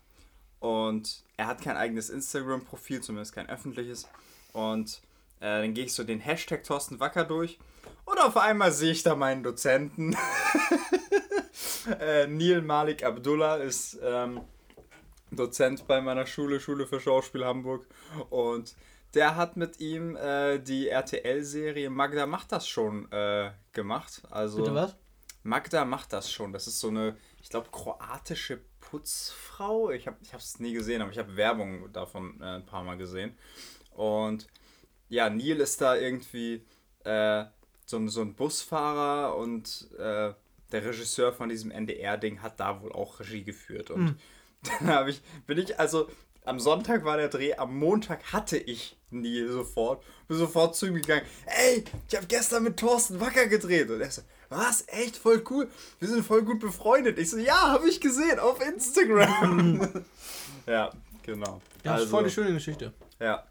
[0.63, 4.07] Und er hat kein eigenes Instagram-Profil, zumindest kein öffentliches.
[4.53, 5.01] Und
[5.41, 7.59] äh, dann gehe ich so den Hashtag Thorsten Wacker durch.
[8.05, 10.15] Und auf einmal sehe ich da meinen Dozenten.
[11.99, 14.39] äh, Neil Malik Abdullah ist ähm,
[15.31, 17.85] Dozent bei meiner Schule, Schule für Schauspiel Hamburg.
[18.29, 18.73] Und
[19.15, 24.21] der hat mit ihm äh, die RTL-Serie Magda macht das schon äh, gemacht.
[24.31, 24.95] Also Bitte was?
[25.43, 26.53] Magda macht das schon.
[26.53, 28.61] Das ist so eine, ich glaube, kroatische
[28.93, 29.89] Putzfrau.
[29.91, 33.35] Ich habe es nie gesehen, aber ich habe Werbung davon äh, ein paar Mal gesehen.
[33.91, 34.47] Und
[35.09, 36.63] ja, Neil ist da irgendwie
[37.03, 37.45] äh,
[37.85, 40.33] so, ein- so ein Busfahrer und äh,
[40.71, 43.89] der Regisseur von diesem NDR-Ding hat da wohl auch Regie geführt.
[43.91, 44.15] Und
[44.79, 46.07] dann habe ich, bin ich, also
[46.45, 50.95] am Sonntag war der Dreh, am Montag hatte ich Neil sofort, bin sofort zu ihm
[50.95, 53.89] gegangen, ey, ich habe gestern mit Thorsten Wacker gedreht.
[53.89, 54.21] Und er so,
[54.53, 57.17] was, echt, voll cool, wir sind voll gut befreundet.
[57.17, 60.05] Ich so, ja, habe ich gesehen, auf Instagram.
[60.67, 60.91] ja,
[61.23, 61.61] genau.
[61.83, 62.93] Ja, das ist voll eine schöne Geschichte.
[63.19, 63.43] Ja.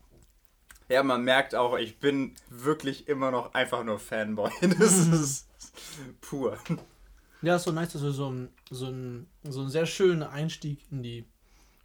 [0.88, 4.50] Ja, man merkt auch, ich bin wirklich immer noch einfach nur Fanboy.
[4.78, 5.48] Das ist
[6.20, 6.58] pur.
[7.40, 10.80] Ja, ist so nice, dass du so einen so einen, so einen sehr schönen Einstieg
[10.90, 11.24] in die,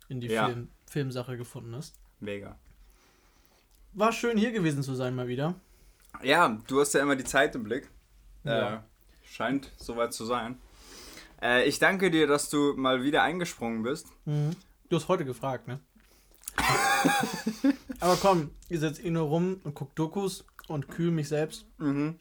[0.09, 0.47] in die Ja.
[0.47, 1.95] Film, Filmsache gefunden hast.
[2.19, 2.57] Mega.
[3.93, 5.55] War schön hier gewesen zu sein mal wieder.
[6.21, 7.89] Ja, du hast ja immer die Zeit im Blick.
[8.43, 8.75] Ja.
[8.75, 8.79] Äh,
[9.31, 10.57] scheint soweit zu sein.
[11.41, 14.07] Äh, ich danke dir, dass du mal wieder eingesprungen bist.
[14.25, 15.79] Du hast heute gefragt, ne?
[17.99, 21.65] Aber komm, ich setze eh nur rum und guck Dokus und kühl mich selbst.
[21.77, 22.17] Mhm.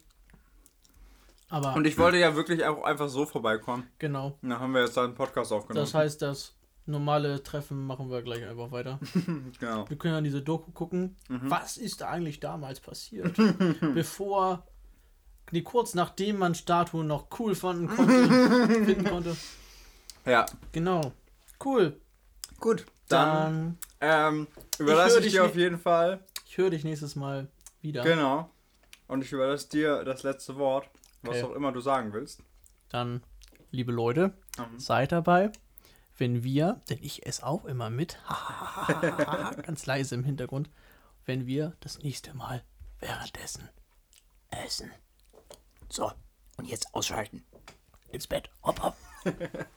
[1.49, 3.87] Aber Und ich wollte ja wirklich auch einfach so vorbeikommen.
[3.99, 4.37] genau.
[4.41, 5.85] Dann haben wir jetzt einen Podcast aufgenommen.
[5.85, 6.55] Das heißt, das
[6.85, 8.99] normale Treffen machen wir gleich einfach weiter.
[9.59, 9.89] genau.
[9.89, 11.15] Wir können ja diese Doku gucken.
[11.29, 11.49] Mhm.
[11.49, 13.37] Was ist eigentlich damals passiert?
[13.93, 14.65] Bevor,
[15.51, 18.27] nee, kurz nachdem man Statuen noch cool fanden konnte,
[18.85, 19.37] finden konnte.
[20.25, 21.13] Ja, Genau.
[21.63, 21.99] Cool.
[22.59, 22.85] gut.
[23.09, 24.47] Dann, Dann, ähm,
[24.79, 26.19] überlasse ich, dich dir auf jeden Fall.
[26.45, 27.47] ich höre dich nächstes Mal
[27.81, 28.03] wieder.
[28.03, 28.49] Genau.
[29.07, 30.89] Und ich überlasse dir das letzte Wort,
[31.21, 31.43] was Okay.
[31.45, 32.43] auch immer du sagen willst.
[32.89, 33.23] Dann,
[33.71, 34.77] liebe Leute, Mhm.
[34.79, 35.51] seid dabei,
[36.17, 38.17] wenn wir, denn ich esse auch immer mit,
[39.63, 40.69] ganz leise im Hintergrund,
[41.25, 42.63] wenn wir das nächste Mal
[42.99, 43.69] währenddessen
[44.49, 44.91] essen.
[45.89, 46.11] So,
[46.57, 47.43] und jetzt ausschalten.
[48.09, 48.49] Ins Bett.
[48.63, 48.97] Hopp, hopp.